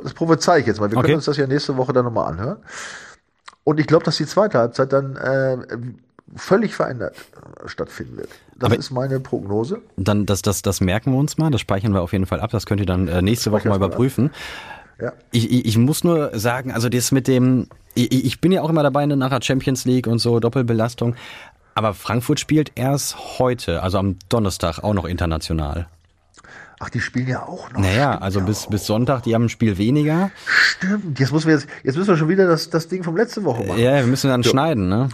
[0.03, 0.91] Das prophezei ich jetzt mal.
[0.91, 1.07] Wir Okay.
[1.07, 2.57] können uns das ja nächste Woche dann nochmal anhören.
[3.63, 5.57] Und ich glaube, dass die zweite Halbzeit dann äh,
[6.35, 7.15] völlig verändert
[7.63, 8.29] äh, stattfinden wird.
[8.55, 9.81] Das Aber- ist meine Prognose.
[9.97, 12.51] Dann, das, das, das merken wir uns mal, das speichern wir auf jeden Fall ab,
[12.51, 14.31] das könnt ihr dann äh, nächste Woche mal überprüfen.
[14.99, 15.13] Ja.
[15.31, 18.69] Ich, ich, ich muss nur sagen, also das mit dem, ich, ich bin ja auch
[18.69, 21.15] immer dabei nachher Champions League und so, Doppelbelastung,
[21.75, 25.87] aber Frankfurt spielt erst heute, also am Donnerstag auch noch international.
[26.83, 27.79] Ach, die spielen ja auch noch.
[27.79, 28.69] Naja, Stimmt also ja bis, auch.
[28.69, 30.31] bis Sonntag, die haben ein Spiel weniger.
[30.45, 31.19] Stimmt.
[31.19, 33.63] Jetzt müssen wir jetzt, jetzt müssen wir schon wieder das, das Ding vom letzte Woche
[33.63, 33.79] machen.
[33.79, 35.09] Ja, wir müssen dann schneiden, ne?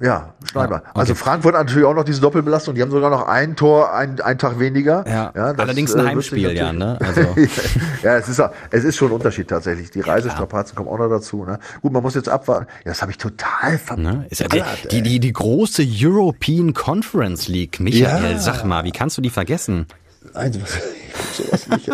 [0.00, 0.96] Ja, schneiden Ja, wir.
[0.96, 2.74] Also Frankfurt hat natürlich auch noch diese Doppelbelastung.
[2.74, 5.04] Die haben sogar noch ein Tor, ein, ein Tag weniger.
[5.08, 6.98] Ja, das, allerdings ein äh, wird Heimspiel, ja, ne?
[7.00, 7.20] Also,
[8.02, 8.42] ja, es ist,
[8.72, 9.92] es ist schon ein Unterschied tatsächlich.
[9.92, 11.44] Die Reisestrapazen kommen auch noch dazu.
[11.44, 11.60] Ne?
[11.82, 12.66] Gut, man muss jetzt abwarten.
[12.84, 14.14] Ja, das habe ich total verballert.
[14.18, 14.26] ne?
[14.32, 17.78] Ja die, die, die, die große European Conference League.
[17.78, 18.38] Michael, Ja.
[18.38, 19.86] sag mal, wie kannst du die vergessen?
[20.34, 20.52] Nein,
[21.32, 21.90] sowas, nicht.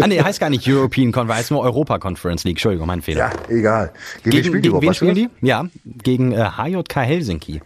[0.00, 2.56] Ah, nee, heißt gar nicht European Conference, heißt nur Europa Conference League.
[2.56, 3.30] Entschuldigung, mein Fehler.
[3.30, 3.92] ja, egal.
[4.22, 5.30] Gegen, wen Gegen, spielen die gegen wen spielen die?
[5.40, 7.62] Ja, gegen äh, HJK Helsinki.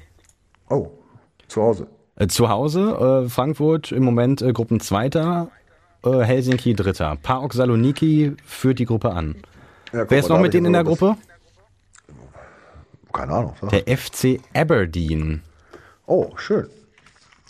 [0.68, 0.90] Oh,
[1.48, 1.86] zu Hause.
[2.16, 5.48] Äh, zu Hause, äh, Frankfurt im Moment äh, Gruppenzweiter,
[6.04, 7.16] äh, Helsinki Dritter.
[7.22, 9.36] PAOK Saloniki führt die Gruppe an.
[9.92, 11.16] Ja, guck Wer ist noch mit denen in der Gruppe?
[13.12, 13.54] Keine Ahnung.
[13.70, 15.42] Der FC Aberdeen.
[16.06, 16.66] Oh, schön.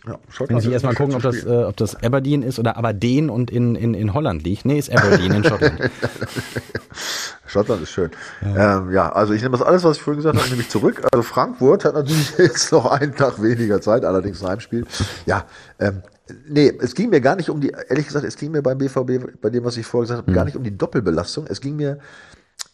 [0.06, 3.28] Ja, Muss ich mal, erstmal gucken, ob das, äh, ob das Aberdeen ist oder Aberdeen
[3.28, 4.64] und in, in, in Holland liegt.
[4.64, 5.90] Nee, ist Aberdeen in Schottland.
[7.46, 8.10] Schottland ist schön.
[8.42, 8.78] Ja.
[8.78, 11.02] Ähm, ja, also ich nehme das alles, was ich vorhin gesagt habe, nehme ich zurück.
[11.10, 14.86] Also Frankfurt hat natürlich jetzt noch einen Tag weniger Zeit, allerdings ein Heimspiel.
[15.26, 15.44] Ja,
[15.80, 16.02] ähm,
[16.48, 19.40] nee, es ging mir gar nicht um die, ehrlich gesagt, es ging mir beim BVB,
[19.40, 21.46] bei dem, was ich vorher gesagt habe, gar nicht um die Doppelbelastung.
[21.48, 21.98] Es ging mir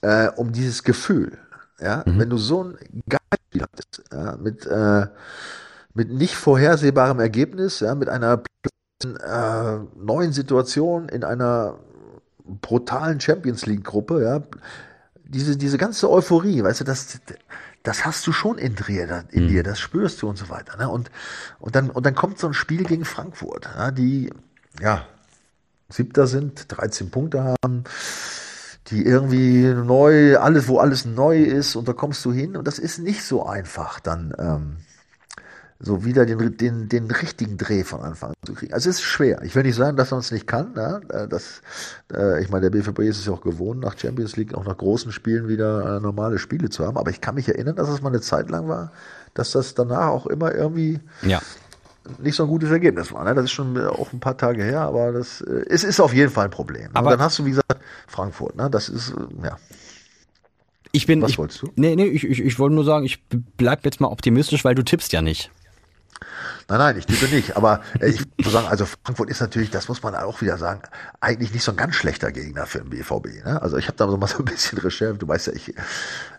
[0.03, 1.39] äh, um dieses Gefühl.
[1.81, 2.77] Ja, wenn du so ein
[3.09, 5.07] geiles Spiel hattest, ja, mit, äh,
[5.95, 8.43] mit nicht vorhersehbarem Ergebnis, ja, mit einer
[9.05, 11.79] äh, neuen Situation in einer
[12.45, 14.43] brutalen Champions League Gruppe, ja,
[15.25, 17.21] diese, diese ganze Euphorie, weißt du, das,
[17.83, 20.89] das hast du schon in dir, in dir, das spürst du und so weiter, ne?
[20.89, 21.11] Und,
[21.59, 24.31] und dann, und dann kommt so ein Spiel gegen Frankfurt, ja, die,
[24.81, 25.07] ja,
[25.89, 27.85] Siebter sind, 13 Punkte haben,
[28.89, 32.79] die irgendwie neu, alles, wo alles neu ist, und da kommst du hin, und das
[32.79, 34.77] ist nicht so einfach, dann, ähm,
[35.85, 38.73] so wieder den, den, den richtigen Dreh von Anfang an zu kriegen.
[38.73, 39.43] Also es ist schwer.
[39.43, 40.77] Ich will nicht sagen, dass man es nicht kann.
[40.77, 41.61] Äh, Das,
[42.15, 44.77] äh, ich meine, der BVB ist es ja auch gewohnt, nach Champions League auch nach
[44.77, 46.97] großen Spielen wieder äh, normale Spiele zu haben.
[46.97, 48.93] Aber ich kann mich erinnern, dass es mal eine Zeit lang war,
[49.35, 51.43] dass das danach auch immer irgendwie ja.
[52.19, 53.25] nicht so ein gutes Ergebnis war.
[53.25, 53.35] Ne?
[53.35, 56.31] Das ist schon auch ein paar Tage her, aber das äh, es ist auf jeden
[56.31, 56.91] Fall ein Problem.
[56.95, 58.55] Aber- Und dann hast du, wie gesagt, Frankfurt.
[58.55, 58.71] Ne?
[58.71, 59.57] Das ist, äh, ja.
[60.93, 61.23] Ich bin.
[61.23, 61.71] Was ich, wolltest du?
[61.75, 63.25] Nee, nee, ich, ich, ich wollte nur sagen, ich
[63.57, 65.51] bleib jetzt mal optimistisch, weil du tippst ja nicht.
[66.69, 67.57] Nein, nein, ich tippe nicht.
[67.57, 70.83] Aber äh, ich muss sagen, also Frankfurt ist natürlich, das muss man auch wieder sagen,
[71.21, 73.45] eigentlich nicht so ein ganz schlechter Gegner für den BVB.
[73.45, 73.61] Ne?
[73.61, 75.15] Also ich habe da so mal so ein bisschen Recherche.
[75.19, 75.75] Du weißt ja, ich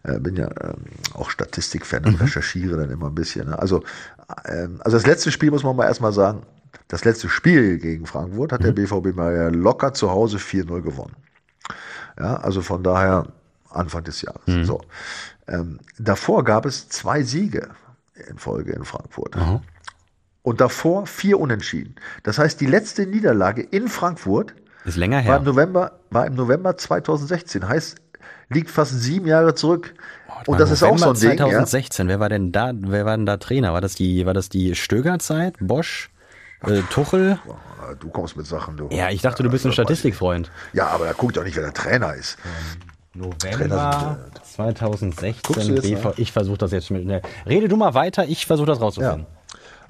[0.04, 3.50] äh, bin ja ähm, auch Statistikfan und recherchiere dann immer ein bisschen.
[3.50, 3.60] Ne?
[3.60, 3.84] Also,
[4.46, 6.44] ähm, also das letzte Spiel muss man mal erstmal sagen.
[6.88, 11.16] Das letzte Spiel gegen Frankfurt hat der BVB mal ja locker zu Hause 4-0 gewonnen.
[12.20, 13.28] Ja, also von daher
[13.70, 14.42] Anfang des Jahres.
[14.66, 14.82] So.
[15.48, 17.70] Ähm, davor gab es zwei Siege
[18.30, 19.36] in Folge in Frankfurt.
[20.44, 21.96] Und davor vier Unentschieden.
[22.24, 24.54] Das heißt, die letzte Niederlage in Frankfurt
[24.86, 25.54] Ist länger war im her.
[25.54, 27.68] November, war im November 2016.
[27.68, 27.96] Heißt,
[28.50, 29.94] liegt fast sieben Jahre zurück.
[30.46, 31.40] Und das ist November auch so ein Ding.
[31.40, 31.46] Ja?
[31.46, 32.08] 2016.
[32.10, 32.74] Wer war denn da?
[32.76, 33.74] Wer war denn da Trainer?
[33.74, 35.56] War das die, war das die Stöger-Zeit?
[35.62, 36.10] Bosch?
[36.62, 37.40] Äh, Tuchel?
[38.00, 38.90] Du kommst mit Sachen, du.
[38.92, 40.52] Ja, ich dachte, du bist ein Statistikfreund.
[40.74, 42.38] Ja, aber da guckt doch nicht, wer der Trainer ist.
[43.14, 45.44] November Guckst 2016.
[45.68, 46.18] du jetzt BV nach?
[46.18, 47.22] ich versuche das jetzt schnell.
[47.46, 49.28] Rede du mal weiter, ich versuche das rauszufinden.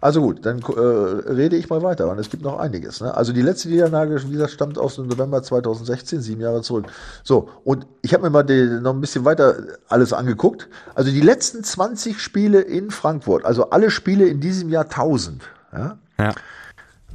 [0.04, 3.00] Also gut, dann äh, rede ich mal weiter, und es gibt noch einiges.
[3.00, 3.16] Ne?
[3.16, 6.88] Also die letzte Niederlage, wie gesagt, stammt aus dem November 2016, sieben Jahre zurück.
[7.24, 9.56] So, und ich habe mir mal die, noch ein bisschen weiter
[9.88, 10.68] alles angeguckt.
[10.94, 15.42] Also die letzten 20 Spiele in Frankfurt, also alle Spiele in diesem Jahr 1000,
[15.72, 16.32] ja, Ja.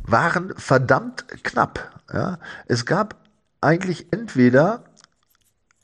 [0.05, 1.91] waren verdammt knapp.
[2.11, 2.39] Ja?
[2.69, 3.17] Es gab
[3.61, 4.85] eigentlich entweder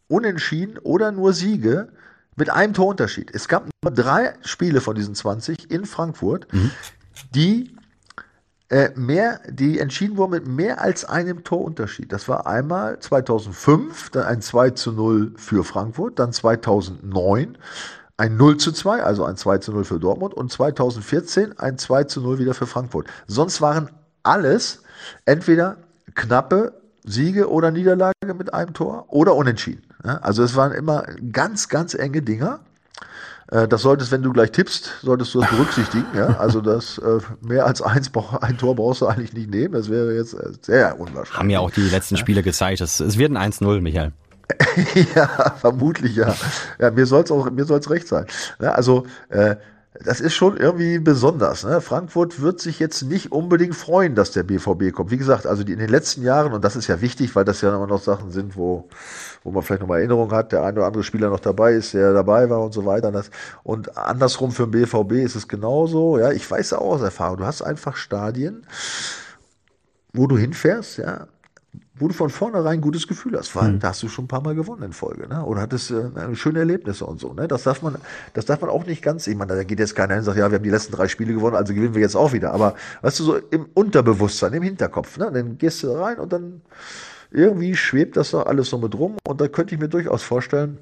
[0.09, 1.88] Unentschieden oder nur Siege
[2.37, 3.30] mit einem Torunterschied.
[3.35, 6.47] Es gab nur drei Spiele von diesen 20 in Frankfurt,
[7.35, 7.74] die
[8.70, 12.12] äh, mehr, die entschieden wurden mit mehr als einem Torunterschied.
[12.12, 17.59] Das war einmal 2005, dann ein 2 zu 0 für Frankfurt, dann 2009
[18.16, 22.05] ein 0 zu 2, also ein 2 zu 0 für Dortmund und 2014 ein 2
[22.05, 23.09] zu 0 wieder für Frankfurt.
[23.26, 23.91] Sonst waren
[24.22, 24.82] alles
[25.24, 25.76] entweder
[26.14, 29.82] knappe Siege oder Niederlage mit einem Tor oder unentschieden.
[30.05, 32.61] Ja, also es waren immer ganz, ganz enge Dinger.
[33.50, 36.07] Äh, Das solltest, wenn du gleich tippst, solltest du das berücksichtigen.
[36.14, 36.36] Ja?
[36.38, 39.74] Also das äh, mehr als eins, ein Tor brauchst du eigentlich nicht nehmen.
[39.74, 41.38] Das wäre jetzt äh, sehr unwahrscheinlich.
[41.38, 42.80] Haben ja auch die letzten Spiele gezeigt.
[42.80, 44.12] Es, es wird ein 1-0, Michael.
[45.14, 45.26] ja,
[45.59, 46.34] vermutlich ja.
[46.78, 48.26] Ja, mir soll's auch, mir soll's recht sein.
[48.61, 49.57] Ja, also äh,
[50.03, 51.64] das ist schon irgendwie besonders.
[51.64, 51.80] Ne?
[51.80, 55.12] Frankfurt wird sich jetzt nicht unbedingt freuen, dass der BVB kommt.
[55.12, 57.61] Wie gesagt, also die, in den letzten Jahren, und das ist ja wichtig, weil das
[57.61, 58.88] ja immer noch Sachen sind, wo,
[59.45, 62.12] wo man vielleicht nochmal Erinnerung hat, der ein oder andere Spieler noch dabei ist, der
[62.12, 63.12] dabei war und so weiter.
[63.62, 66.18] Und andersrum für den BVB ist es genauso.
[66.18, 68.66] Ja, ich weiß auch aus Erfahrung, du hast einfach Stadien,
[70.12, 71.28] wo du hinfährst, ja,
[71.97, 74.42] wo du von vornherein ein gutes Gefühl hast, weil da hast du schon ein paar
[74.42, 75.45] Mal gewonnen in Folge, ne?
[75.45, 77.47] Oder hattest äh, schöne Erlebnisse und so, ne?
[77.47, 77.97] Das darf man,
[78.32, 80.38] das darf man auch nicht ganz, ich meine, da geht jetzt keiner hin und sagt,
[80.38, 82.53] ja, wir haben die letzten drei Spiele gewonnen, also gewinnen wir jetzt auch wieder.
[82.53, 85.30] Aber weißt du, so im Unterbewusstsein, im Hinterkopf, ne?
[85.32, 86.62] Dann gehst du rein und dann
[87.30, 90.78] irgendwie schwebt das doch alles so mit rum und da könnte ich mir durchaus vorstellen,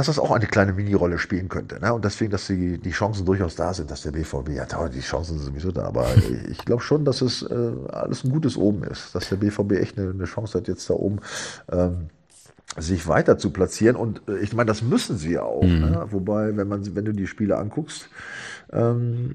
[0.00, 1.78] dass das auch eine kleine Mini-Rolle spielen könnte.
[1.78, 1.92] Ne?
[1.92, 5.36] Und deswegen, dass die, die Chancen durchaus da sind, dass der BVB, ja, die Chancen
[5.36, 6.06] sind sowieso da, aber
[6.50, 9.98] ich glaube schon, dass es äh, alles ein gutes Oben ist, dass der BVB echt
[9.98, 11.18] eine, eine Chance hat, jetzt da oben
[11.70, 12.06] ähm,
[12.78, 13.94] sich weiter zu platzieren.
[13.94, 15.64] Und äh, ich meine, das müssen sie ja auch.
[15.64, 16.06] Ne?
[16.10, 18.08] Wobei, wenn man, wenn du die Spiele anguckst,
[18.72, 19.34] ähm,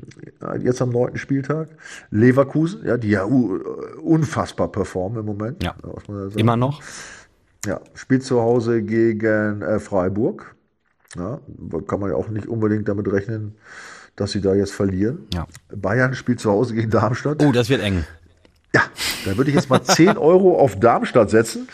[0.64, 1.68] jetzt am neunten Spieltag,
[2.10, 3.60] Leverkusen, ja, die ja uh,
[4.02, 5.64] unfassbar performen im Moment.
[5.64, 5.76] Ja.
[6.36, 6.82] Immer noch.
[7.66, 10.56] Ja, spielt zu Hause gegen äh, Freiburg.
[11.16, 11.40] Ja,
[11.88, 13.56] kann man ja auch nicht unbedingt damit rechnen,
[14.16, 15.28] dass sie da jetzt verlieren.
[15.34, 15.48] Ja.
[15.74, 17.44] Bayern spielt zu Hause gegen Darmstadt.
[17.44, 18.06] Oh, das wird eng.
[18.74, 18.82] Ja,
[19.24, 21.68] da würde ich jetzt mal 10 Euro auf Darmstadt setzen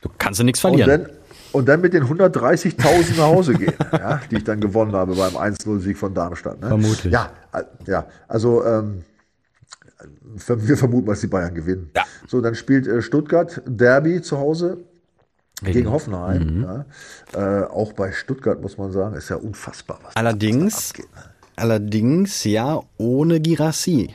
[0.00, 1.04] Du kannst du nichts und verlieren.
[1.04, 1.16] dann,
[1.52, 5.34] und dann mit den 130.000 nach Hause gehen, ja, die ich dann gewonnen habe beim
[5.36, 6.60] 1-0-Sieg von Darmstadt.
[6.60, 6.68] Ne?
[6.68, 7.12] Vermutlich.
[7.12, 7.32] Ja,
[7.86, 9.04] ja also ähm,
[10.46, 11.90] wir vermuten, dass die Bayern gewinnen.
[11.96, 12.04] Ja.
[12.26, 14.78] So, dann spielt äh, Stuttgart Derby zu Hause
[15.62, 16.84] gegen Hoffenheim.
[17.34, 17.62] Ja.
[17.62, 19.98] Äh, auch bei Stuttgart muss man sagen, ist ja unfassbar.
[20.02, 21.22] Was Allerdings, abgeht, ne?
[21.56, 24.14] allerdings ja ohne Girassi.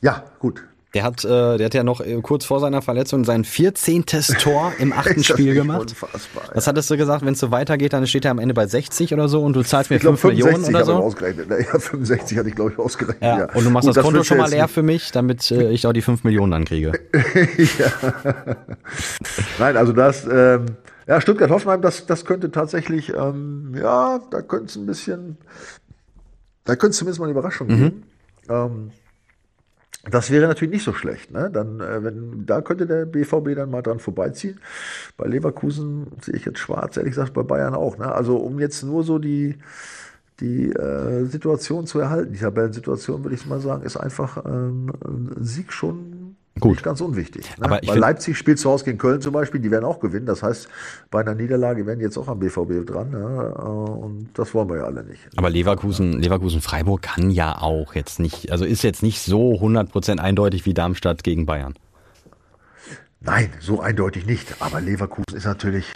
[0.00, 0.62] Ja, gut.
[0.94, 4.06] Der hat, äh, der hat ja noch äh, kurz vor seiner Verletzung sein 14.
[4.06, 5.80] Tor im achten das Spiel gemacht.
[5.90, 6.44] Unfassbar.
[6.54, 6.70] Was ja.
[6.70, 9.28] hattest du gesagt, wenn es so weitergeht, dann steht er am Ende bei 60 oder
[9.28, 11.04] so und du zahlst mir Ich glaube 5 Millionen 65 oder so?
[11.04, 11.48] ausgerechnet.
[11.48, 11.58] ne?
[11.60, 13.22] Ja, 65 hatte ich glaube ich ausgerechnet.
[13.22, 13.38] Ja.
[13.40, 13.44] Ja.
[13.54, 15.86] Und du machst Gut, das Konto wird schon mal leer für mich, damit äh, ich
[15.86, 16.92] auch die 5 Millionen dann kriege.
[19.58, 20.66] Nein, also das, ähm,
[21.06, 25.36] ja, Stuttgart-Hoffenheim, das, das könnte tatsächlich, ähm, ja, da könnte es ein bisschen,
[26.64, 27.76] da könnte es zumindest mal eine Überraschung Mhm.
[27.76, 28.02] geben.
[28.48, 28.90] Ähm,
[30.10, 31.30] das wäre natürlich nicht so schlecht.
[31.30, 31.50] Ne?
[31.52, 34.60] Dann, äh, wenn, da könnte der BVB dann mal dran vorbeiziehen.
[35.16, 37.98] Bei Leverkusen sehe ich jetzt schwarz, ehrlich gesagt, bei Bayern auch.
[37.98, 38.10] Ne?
[38.12, 39.56] Also um jetzt nur so die,
[40.40, 45.44] die äh, Situation zu erhalten, die Tabellensituation, würde ich mal sagen, ist einfach ähm, ein
[45.44, 46.13] Sieg schon
[46.60, 46.72] Gut.
[46.72, 47.44] nicht ganz unwichtig.
[47.58, 47.64] Ne?
[47.64, 50.26] Aber Weil Leipzig spielt zu Hause gegen Köln zum Beispiel, die werden auch gewinnen.
[50.26, 50.68] Das heißt,
[51.10, 53.10] bei einer Niederlage werden jetzt auch am BVB dran.
[53.12, 53.48] Ja?
[53.50, 55.20] äh, Und das wollen wir ja alle nicht.
[55.36, 60.18] Aber Leverkusen, Leverkusen Freiburg kann ja auch jetzt nicht, also ist jetzt nicht so 100%
[60.20, 61.74] eindeutig wie Darmstadt gegen Bayern.
[63.20, 64.60] Nein, so eindeutig nicht.
[64.60, 65.86] Aber Leverkusen ist natürlich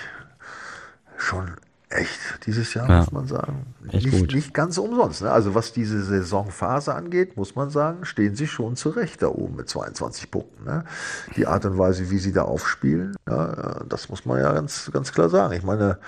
[1.19, 1.53] schon
[1.91, 2.99] echt dieses Jahr, Ja.
[2.99, 3.67] muss man sagen.
[3.91, 4.35] Echt nicht, gut.
[4.35, 5.23] nicht ganz umsonst.
[5.23, 5.31] Ne?
[5.31, 9.69] Also was diese Saisonphase angeht, muss man sagen, stehen sie schon zurecht da oben mit
[9.69, 10.65] 22 Punkten.
[10.65, 10.85] Ne?
[11.37, 15.13] Die Art und Weise, wie sie da aufspielen, ja, das muss man ja ganz, ganz
[15.13, 15.55] klar sagen.
[15.55, 15.99] Ich meine,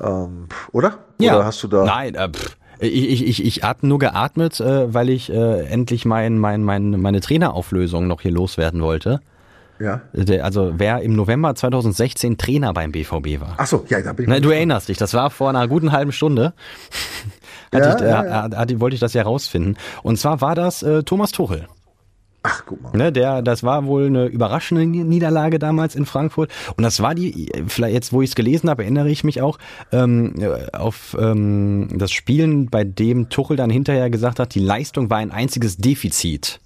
[0.00, 0.98] ähm, oder?
[1.20, 1.84] Oder hast du da...
[1.84, 2.56] Nein, äh, pff.
[2.80, 7.00] Ich, ich, ich, ich habe nur geatmet, äh, weil ich äh, endlich mein, mein, mein,
[7.00, 9.20] meine Trainerauflösung noch hier loswerden wollte.
[9.82, 10.02] Ja.
[10.42, 13.54] Also wer im November 2016 Trainer beim BVB war.
[13.56, 14.30] Ach so, ja, da bin ich.
[14.30, 16.54] Na, du erinnerst dich, das war vor einer guten halben Stunde.
[17.72, 18.56] Hatte Ja, ich, äh, ja, ja.
[18.56, 19.76] Hatte, wollte ich das ja rausfinden.
[20.02, 21.66] Und zwar war das äh, Thomas Tuchel.
[22.44, 22.96] Ach, guck mal.
[22.96, 26.50] Ne, der, das war wohl eine überraschende Niederlage damals in Frankfurt.
[26.76, 29.58] Und das war die, vielleicht jetzt, wo ich es gelesen habe, erinnere ich mich auch
[29.92, 30.34] ähm,
[30.72, 35.30] auf ähm, das Spielen, bei dem Tuchel dann hinterher gesagt hat, die Leistung war ein
[35.30, 36.60] einziges Defizit.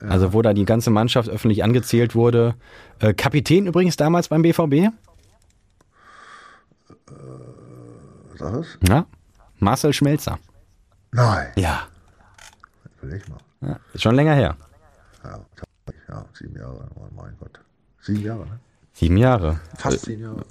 [0.00, 0.08] Ja.
[0.08, 2.54] Also wo da die ganze Mannschaft öffentlich angezählt wurde.
[3.00, 4.72] Äh, Kapitän übrigens damals beim BVB?
[4.72, 4.90] Äh,
[8.38, 8.78] sag es?
[8.88, 9.06] Ja,
[9.58, 10.38] Marcel Schmelzer.
[11.12, 11.48] Nein.
[11.56, 11.82] Ja.
[13.02, 13.38] Will ich mal.
[13.60, 14.56] Ja, ist schon länger her.
[15.22, 15.40] Ja,
[16.08, 17.60] ja, sieben Jahre, oh mein Gott.
[18.00, 18.58] Sieben Jahre, ne?
[18.94, 19.60] Sieben Jahre.
[19.76, 20.44] Fast sieben Jahre,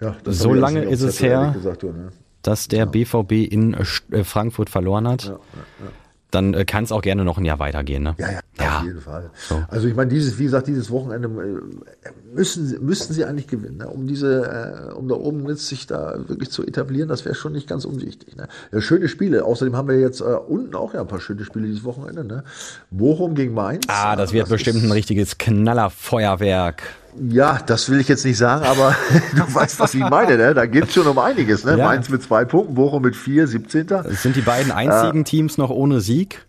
[0.00, 0.14] ja.
[0.24, 2.12] ja so lange ist es her, gesagt, ne?
[2.42, 5.24] dass der BVB in äh, Frankfurt verloren hat.
[5.24, 5.38] Ja, ja,
[5.84, 5.90] ja
[6.30, 8.02] dann äh, kann es auch gerne noch ein Jahr weitergehen.
[8.02, 8.14] Ne?
[8.18, 8.78] Ja, ja, ja.
[8.78, 9.30] auf jeden Fall.
[9.48, 9.62] So.
[9.68, 13.88] Also ich meine, dieses, wie gesagt, dieses Wochenende äh, müssen, müssten sie eigentlich gewinnen, ne?
[13.88, 17.08] um diese, äh, um da oben mit sich da wirklich zu etablieren.
[17.08, 18.36] Das wäre schon nicht ganz unwichtig.
[18.36, 18.48] Ne?
[18.72, 19.44] Ja, schöne Spiele.
[19.44, 22.24] Außerdem haben wir jetzt äh, unten auch ja ein paar schöne Spiele dieses Wochenende.
[22.24, 22.44] Ne?
[22.90, 23.86] Bochum gegen Mainz.
[23.88, 26.82] Ah, das wird das bestimmt ein richtiges Knallerfeuerwerk.
[27.30, 28.94] Ja, das will ich jetzt nicht sagen, aber
[29.36, 30.36] du weißt, was ich meine.
[30.36, 30.54] Ne?
[30.54, 31.64] Da geht es schon um einiges.
[31.64, 31.76] Ne?
[31.76, 31.86] Ja.
[31.86, 33.86] Mainz mit zwei Punkten, Bochum mit vier, 17.
[33.86, 36.47] Das sind die beiden einzigen äh, Teams noch ohne Sieg.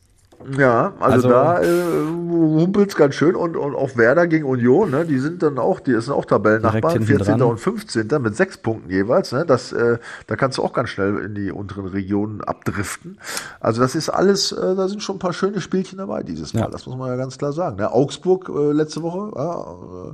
[0.57, 5.05] Ja, also, also da äh, humpelt's ganz schön und, und auch Werder gegen Union, ne,
[5.05, 7.37] die sind dann auch, die sind auch Tabellennachbarn, 14.
[7.37, 7.41] Dran.
[7.41, 8.07] und 15.
[8.21, 11.51] mit sechs Punkten jeweils, ne, das, äh, da kannst du auch ganz schnell in die
[11.51, 13.17] unteren Regionen abdriften.
[13.59, 16.61] Also das ist alles, äh, da sind schon ein paar schöne Spielchen dabei dieses Mal,
[16.61, 16.67] ja.
[16.69, 17.75] das muss man ja ganz klar sagen.
[17.75, 17.91] Ne.
[17.91, 20.13] Augsburg äh, letzte Woche, ja, äh,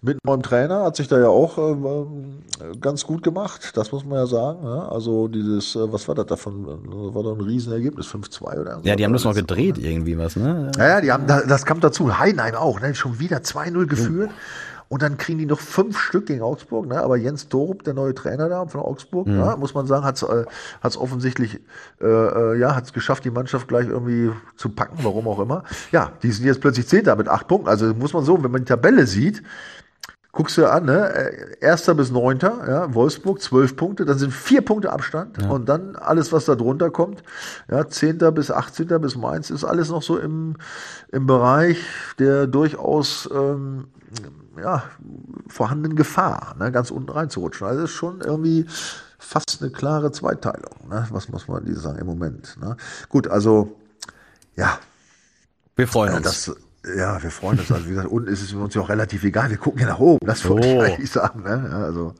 [0.00, 2.06] mit neuem Trainer hat sich da ja auch äh,
[2.80, 4.60] ganz gut gemacht, das muss man ja sagen.
[4.64, 4.88] Ja.
[4.88, 8.80] Also dieses, äh, was war das davon, war doch ein Riesenergebnis, 5-2 oder so.
[8.84, 10.70] Ja, die haben das noch gedreht gedreht irgendwie was, ne?
[10.78, 12.18] Ja, ja, die haben, das kam dazu.
[12.18, 12.94] Heidenheim auch, ne?
[12.94, 14.30] Schon wieder 2-0 geführt.
[14.90, 16.86] Und dann kriegen die noch fünf Stück gegen Augsburg.
[16.86, 16.98] Ne?
[16.98, 19.38] Aber Jens Torup, der neue Trainer da von Augsburg, mhm.
[19.38, 20.46] ja, muss man sagen, hat es äh,
[20.80, 21.60] hat's offensichtlich
[22.00, 25.62] äh, äh, ja, hat's geschafft, die Mannschaft gleich irgendwie zu packen, warum auch immer.
[25.92, 27.68] Ja, die sind jetzt plötzlich Zehnter mit acht Punkten.
[27.68, 29.42] Also muss man so, wenn man die Tabelle sieht,
[30.38, 31.12] guckst du an, ne?
[31.14, 35.50] Äh, erster bis neunter, ja, Wolfsburg, zwölf Punkte, dann sind vier Punkte Abstand ja.
[35.50, 37.24] und dann alles, was da drunter kommt,
[37.68, 40.54] ja, zehnter bis achtzehnter bis Mainz, ist alles noch so im,
[41.10, 41.78] im Bereich
[42.20, 43.88] der durchaus, ähm,
[44.62, 44.84] ja,
[45.48, 47.66] vorhandenen Gefahr, ne, ganz unten reinzurutschen.
[47.66, 48.66] Also ist schon irgendwie
[49.18, 51.04] fast eine klare Zweiteilung, ne?
[51.10, 52.56] was muss man diese sagen im Moment.
[52.60, 52.76] Ne?
[53.08, 53.76] Gut, also,
[54.54, 54.78] ja.
[55.74, 56.22] Wir freuen uns.
[56.22, 56.56] Das,
[56.96, 57.70] ja, wir freuen uns.
[57.70, 59.50] Also wie gesagt, unten ist es uns ja auch relativ egal.
[59.50, 60.26] Wir gucken ja nach oben.
[60.26, 60.82] Das wollte oh.
[60.82, 61.42] ich eigentlich sagen.
[61.42, 61.70] Ne?
[61.72, 62.14] Also,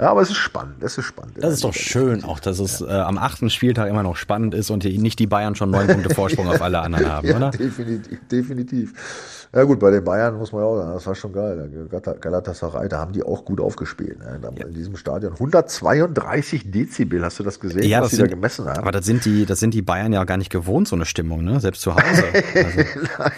[0.00, 0.82] ja, aber es ist spannend.
[0.82, 1.34] Es ist spannend.
[1.36, 2.86] Das ist doch schön, auch dass es ja.
[2.86, 5.86] äh, am achten Spieltag immer noch spannend ist und die, nicht die Bayern schon neun
[5.86, 7.50] Punkte Vorsprung auf alle anderen haben, ja, oder?
[7.50, 9.41] Definitiv, definitiv.
[9.54, 11.88] Ja gut, bei den Bayern muss man ja auch sagen, das war schon geil.
[12.20, 14.18] Galatasaray, da haben die auch gut aufgespielt.
[14.18, 14.40] Ne?
[14.42, 14.66] Ja.
[14.66, 15.34] In diesem Stadion.
[15.34, 18.78] 132 Dezibel, hast du das gesehen, ja, was sie da gemessen haben?
[18.78, 21.44] Aber das sind, die, das sind die Bayern ja gar nicht gewohnt, so eine Stimmung,
[21.44, 21.60] ne?
[21.60, 22.02] selbst zu Hause.
[22.54, 22.80] Also.
[23.18, 23.32] Nein.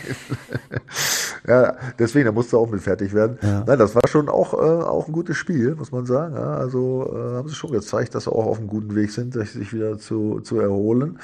[1.48, 3.38] ja, deswegen, da musste auch mit fertig werden.
[3.42, 3.64] Ja.
[3.66, 6.34] Nein, das war schon auch, äh, auch ein gutes Spiel, muss man sagen.
[6.34, 9.34] Ja, also äh, haben sie schon gezeigt, dass sie auch auf einem guten Weg sind,
[9.34, 11.18] sich wieder zu, zu erholen.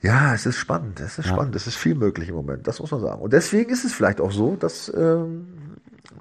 [0.00, 1.32] Ja, es ist spannend, es ist ja.
[1.32, 3.20] spannend, es ist viel möglich im Moment, das muss man sagen.
[3.20, 5.46] Und deswegen ist es vielleicht auch so, dass ähm,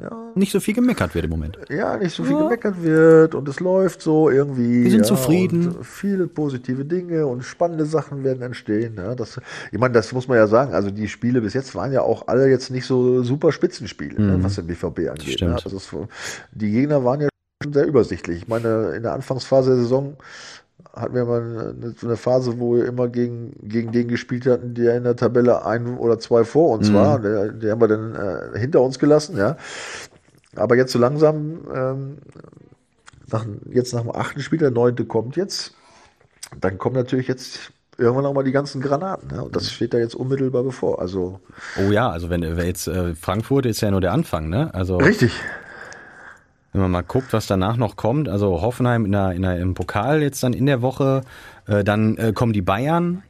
[0.01, 1.57] ja, nicht so viel gemeckert wird im Moment.
[1.69, 2.43] Ja, nicht so viel ja.
[2.43, 4.83] gemeckert wird und es läuft so irgendwie.
[4.83, 5.75] Wir sind ja, zufrieden.
[5.83, 8.95] viele positive Dinge und spannende Sachen werden entstehen.
[8.97, 9.39] Ja, das,
[9.71, 10.73] ich meine, das muss man ja sagen.
[10.73, 14.31] Also die Spiele bis jetzt waren ja auch alle jetzt nicht so super Spitzenspiele, ne,
[14.31, 14.37] mhm.
[14.37, 15.41] ne, was den BVB angeht.
[15.41, 15.53] Ne?
[15.53, 15.89] Also das,
[16.51, 17.29] die Gegner waren ja
[17.63, 18.43] schon sehr übersichtlich.
[18.43, 20.17] Ich meine, in der Anfangsphase der Saison
[20.93, 24.97] hatten wir mal eine, eine, Phase, wo wir immer gegen, gegen den gespielt hatten, der
[24.97, 26.93] in der Tabelle ein oder zwei vor uns mhm.
[26.95, 27.19] war.
[27.19, 29.57] Der, der haben wir dann äh, hinter uns gelassen, ja.
[30.55, 32.17] Aber jetzt so langsam, ähm,
[33.31, 35.73] nach, jetzt nach dem achten Spiel, der neunte kommt jetzt,
[36.59, 39.29] dann kommen natürlich jetzt irgendwann auch mal die ganzen Granaten.
[39.31, 39.41] Ja?
[39.41, 40.99] Und das steht da jetzt unmittelbar bevor.
[40.99, 41.39] Also
[41.77, 44.73] oh ja, also wenn, wenn jetzt äh, Frankfurt ist ja nur der Anfang, ne?
[44.73, 45.31] Also richtig.
[46.73, 49.73] Wenn man mal guckt, was danach noch kommt, also Hoffenheim in der, in der, im
[49.73, 51.21] Pokal jetzt dann in der Woche,
[51.67, 53.23] äh, dann äh, kommen die Bayern,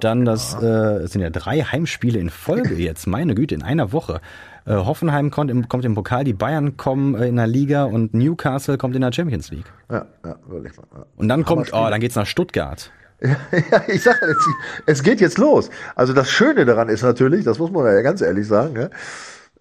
[0.00, 3.92] dann das, äh, es sind ja drei Heimspiele in Folge jetzt, meine Güte, in einer
[3.92, 4.20] Woche.
[4.66, 8.14] Äh, Hoffenheim kommt im, kommt im Pokal, die Bayern kommen äh, in der Liga und
[8.14, 9.70] Newcastle kommt in der Champions League.
[9.90, 10.84] Ja, ja, wirklich mal.
[10.94, 11.06] Ja.
[11.16, 12.90] Und dann kommt, oh, dann geht's nach Stuttgart.
[13.22, 14.46] Ja, ich sage, es,
[14.86, 15.70] es geht jetzt los.
[15.94, 18.90] Also das Schöne daran ist natürlich, das muss man ja ganz ehrlich sagen,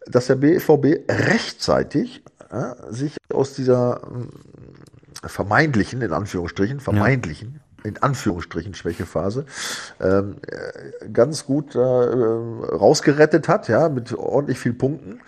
[0.08, 2.24] dass der BVB rechtzeitig
[2.54, 4.02] ja, sich aus dieser
[5.24, 7.90] äh, vermeintlichen, in Anführungsstrichen, vermeintlichen, ja.
[7.90, 9.46] in Anführungsstrichen Schwächephase,
[10.00, 15.22] ähm, äh, ganz gut äh, rausgerettet hat, ja, mit ordentlich viel Punkten.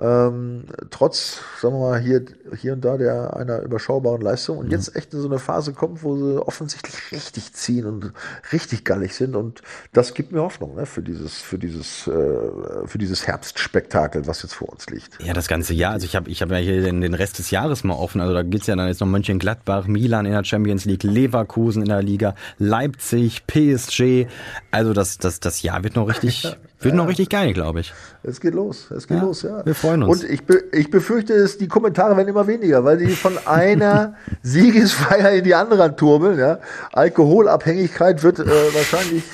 [0.00, 2.24] Ähm, trotz, sagen wir mal, hier,
[2.56, 6.02] hier und da der einer überschaubaren Leistung und jetzt echt in so eine Phase kommt,
[6.02, 8.12] wo sie offensichtlich richtig ziehen und
[8.52, 9.62] richtig gallig sind und
[9.92, 14.54] das gibt mir Hoffnung ne, für dieses, für dieses, äh, für dieses Herbstspektakel, was jetzt
[14.54, 15.22] vor uns liegt.
[15.22, 15.92] Ja, das ganze Jahr.
[15.92, 18.20] Also ich habe ich hab ja hier den, den Rest des Jahres mal offen.
[18.20, 21.88] Also da geht's ja dann jetzt noch Mönchengladbach, Milan in der Champions League, Leverkusen in
[21.88, 24.26] der Liga, Leipzig, PSG.
[24.70, 27.92] Also das, das, das Jahr wird noch richtig, wird noch richtig geil, glaube ich.
[28.22, 29.64] Es geht los, es geht Ja, los, ja.
[29.64, 30.22] wir freuen uns.
[30.22, 34.14] Und ich, be ich befürchte, es, die Kommentare werden immer weniger, weil die von einer
[34.42, 36.38] Siegesfeier in die andere turbeln.
[36.38, 36.58] Ja.
[36.92, 39.24] Alkoholabhängigkeit wird äh, wahrscheinlich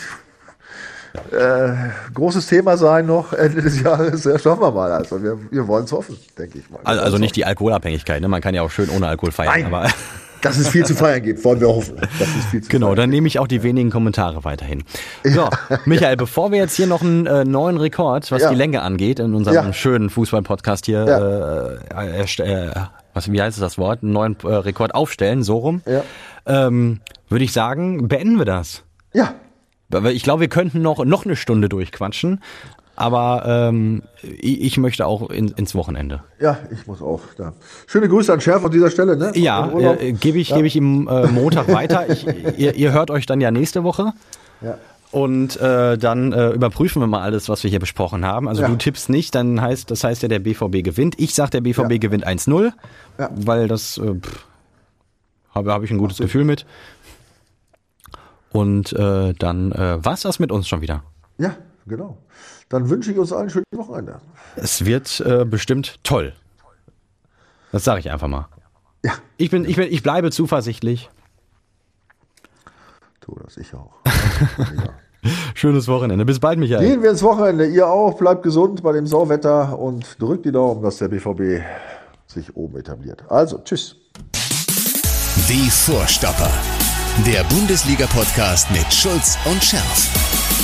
[1.33, 1.75] äh,
[2.15, 4.25] großes Thema sein noch Ende des Jahres.
[4.25, 4.93] Ja, schauen wir mal.
[4.93, 6.81] Also wir, wir wollen es hoffen, denke ich mal.
[6.85, 8.21] Also, also nicht die Alkoholabhängigkeit.
[8.21, 8.29] Ne?
[8.29, 9.53] Man kann ja auch schön ohne Alkohol feiern.
[9.63, 9.67] Nein.
[9.67, 9.89] Aber.
[10.43, 11.97] Dass es viel zu feiern gibt, wollen wir hoffen.
[12.19, 14.85] Das ist viel zu genau, dann nehme ich auch die wenigen Kommentare weiterhin.
[15.25, 15.49] So,
[15.85, 18.51] Michael, bevor wir jetzt hier noch einen äh, neuen Rekord, was Ja.
[18.51, 19.73] die Länge angeht, in unserem Ja.
[19.73, 22.03] schönen Fußball-Podcast hier, Ja.
[22.03, 22.71] äh, äh,
[23.15, 26.03] was, wie heißt das Wort, einen neuen äh, Rekord aufstellen, so rum, Ja.
[26.47, 28.83] ähm, würde ich sagen, beenden wir das.
[29.13, 29.35] Ja,
[30.13, 32.43] Ich glaube, wir könnten noch, noch eine Stunde durchquatschen,
[33.01, 36.23] aber ähm, ich, ich möchte auch in, ins Wochenende.
[36.41, 37.21] ja, ich muss auch.
[37.37, 37.53] Da.
[37.87, 39.17] Schöne Grüße an Schärf an dieser Stelle.
[39.17, 39.31] Ne?
[39.37, 42.11] Ja, äh, gebe ich, gebe ich ihm äh, Montag weiter.
[42.11, 42.27] Ich,
[42.59, 44.13] ihr, ihr hört euch dann ja nächste Woche.
[44.61, 44.79] Ja.
[45.11, 48.49] Und äh, dann äh, überprüfen wir mal alles, was wir hier besprochen haben.
[48.49, 48.69] Also Ja.
[48.69, 51.15] du tippst nicht, dann heißt das heißt ja der BVB gewinnt.
[51.19, 51.99] Ich sag der BVB Ja.
[51.99, 52.73] gewinnt 1-0,
[53.19, 53.31] Ja.
[53.35, 54.15] weil das äh,
[55.55, 56.67] habe habe ich ein gutes Gefühl mit.
[58.51, 61.05] Und äh, dann äh, war's das mit uns schon wieder.
[61.39, 61.55] ja,
[61.87, 62.19] genau.
[62.69, 64.21] Dann wünsche ich uns allen ein schönes Wochenende.
[64.57, 66.35] Es wird äh, bestimmt toll.
[67.73, 68.49] Das sage ich einfach mal.
[69.05, 71.09] Ja, Ich bin ich bin ich bleibe zuversichtlich.
[73.21, 73.93] tu das, ich auch.
[74.05, 75.31] ja.
[75.55, 76.25] Schönes Wochenende.
[76.25, 76.87] Bis bald, Michael.
[76.87, 77.67] Gehen wir ins Wochenende.
[77.67, 78.17] Ihr auch.
[78.19, 81.63] Bleibt gesund bei dem Sauwetter und drückt die Daumen, dass der BVB
[82.27, 83.25] sich oben etabliert.
[83.29, 83.97] Also, tschüss.
[85.49, 86.51] Die Vorstopper.
[87.27, 90.38] Der Bundesliga-Podcast mit Schulz und Scherf.